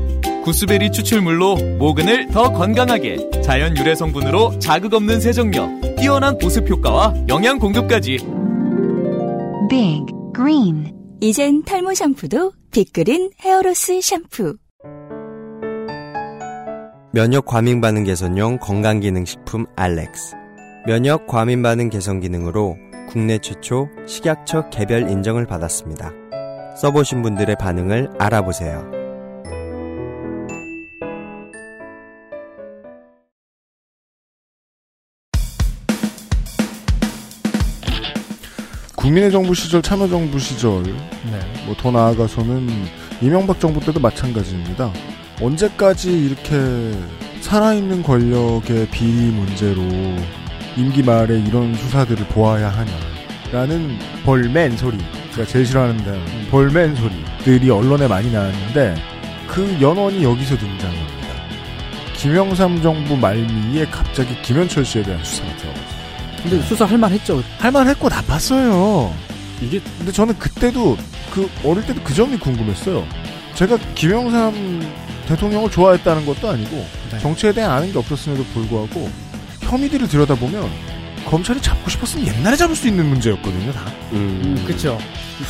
[0.43, 7.59] 구스베리 추출물로 모근을 더 건강하게 자연 유래 성분으로 자극 없는 세정력 뛰어난 보습 효과와 영양
[7.59, 8.17] 공급까지
[9.69, 14.57] Big Green 이젠 탈모 샴푸도 빅그린 헤어로스 샴푸
[17.13, 20.33] 면역 과민 반응 개선용 건강 기능 식품 알렉스.
[20.87, 22.77] 면역 과민 반응 개선 기능으로
[23.09, 26.09] 국내 최초 식약처 개별 인정을 받았습니다.
[26.77, 29.00] 써보신 분들의 반응을 알아보세요.
[39.01, 41.39] 국민의 정부 시절, 참여정부 시절, 네.
[41.65, 42.69] 뭐 더 나아가서는
[43.21, 44.91] 이명박 정부 때도 마찬가지입니다.
[45.41, 46.91] 언제까지 이렇게
[47.41, 49.81] 살아있는 권력의 비리 문제로
[50.77, 52.71] 임기 말에 이런 수사들을 보아야
[53.51, 54.99] 하냐라는 벌맨 소리,
[55.33, 58.95] 제가 제일 싫어하는데 벌맨 소리들이 언론에 많이 나왔는데
[59.47, 61.11] 그 연원이 여기서 등장합니다.
[62.17, 66.00] 김영삼 정부 말미에 갑자기 김현철 씨에 대한 수사가 들어가죠.
[66.43, 67.43] 근데 수사 할 만했죠.
[67.59, 69.13] 할만했고 나빴어요.
[69.61, 70.97] 이게 근데 저는 그때도
[71.31, 73.05] 그 어릴 때도 그 점이 궁금했어요.
[73.55, 74.81] 제가 김영삼
[75.27, 76.85] 대통령을 좋아했다는 것도 아니고
[77.21, 79.09] 정치에 대해 아는 게 없었음에도 불구하고
[79.61, 80.69] 혐의들을 들여다보면
[81.25, 83.71] 검찰이 잡고 싶었으면 옛날에 잡을 수 있는 문제였거든요.
[83.71, 83.85] 다.
[84.13, 84.97] 음, 그렇죠.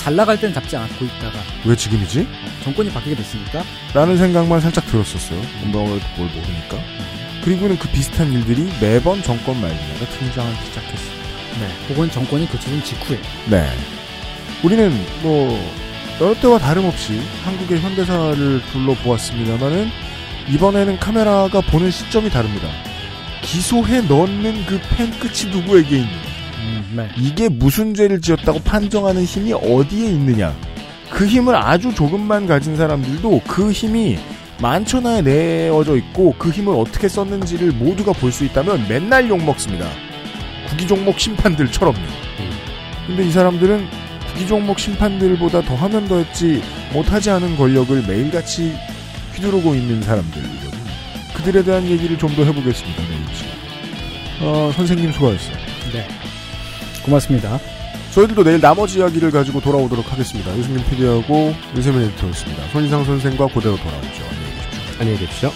[0.03, 2.27] 잘 나갈 땐 잡지 않고 있다가 왜 지금이지?
[2.63, 3.63] 정권이 바뀌게 됐으니까.
[3.93, 5.39] 라는 생각만 살짝 들었었어요.
[5.71, 6.77] 뭘, 뭘 모르니까.
[7.43, 11.21] 그리고는 그 비슷한 일들이 매번 정권 말기마다 등장하기 시작했습니다.
[11.59, 11.67] 네.
[11.89, 13.19] 혹은 정권이 교체된 직후에.
[13.49, 13.67] 네.
[14.63, 15.59] 우리는 뭐
[16.21, 19.89] 여러 때와 다름없이 한국의 현대사를 둘러보았습니다만은
[20.49, 22.67] 이번에는 카메라가 보는 시점이 다릅니다.
[23.41, 26.09] 기소해 넣는 그 펜 끝이 누구에게 있는?
[26.95, 27.09] 네.
[27.17, 30.55] 이게 무슨 죄를 지었다고 판정하는 힘이 어디에 있느냐?
[31.09, 34.19] 그 힘을 아주 조금만 가진 사람들도 그 힘이
[34.61, 39.89] 만천하에 내어져 있고 그 힘을 어떻게 썼는지를 모두가 볼 수 있다면 맨날 욕먹습니다.
[40.69, 41.99] 구기종목 심판들처럼요.
[43.07, 43.87] 근데 이 사람들은
[44.33, 46.61] 구기종목 심판들보다 더 하면 더 했지
[46.93, 48.73] 못하지 않은 권력을 매일같이
[49.33, 50.71] 휘두르고 있는 사람들이거든요.
[51.33, 53.01] 그들에 대한 얘기를 좀 더 해보겠습니다.
[53.01, 53.47] 내일쯤.
[54.41, 55.55] 어, 선생님 수고하셨어요.
[55.93, 56.07] 네.
[57.03, 57.59] 고맙습니다.
[58.13, 60.55] 저희들도 내일 나머지 이야기를 가지고 돌아오도록 하겠습니다.
[60.57, 62.67] 유승민 PD하고 유세민 에디터였습니다.
[62.71, 64.31] 손희상 선생과 그대로 돌아오죠.
[65.01, 65.51] 안녕히 계십시오.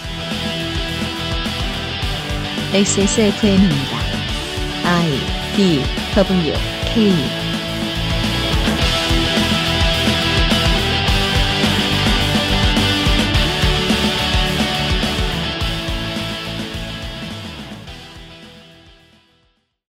[2.72, 3.96] XSFM입니다.
[4.84, 5.10] I
[5.56, 5.82] D
[6.16, 6.52] W
[6.92, 7.12] K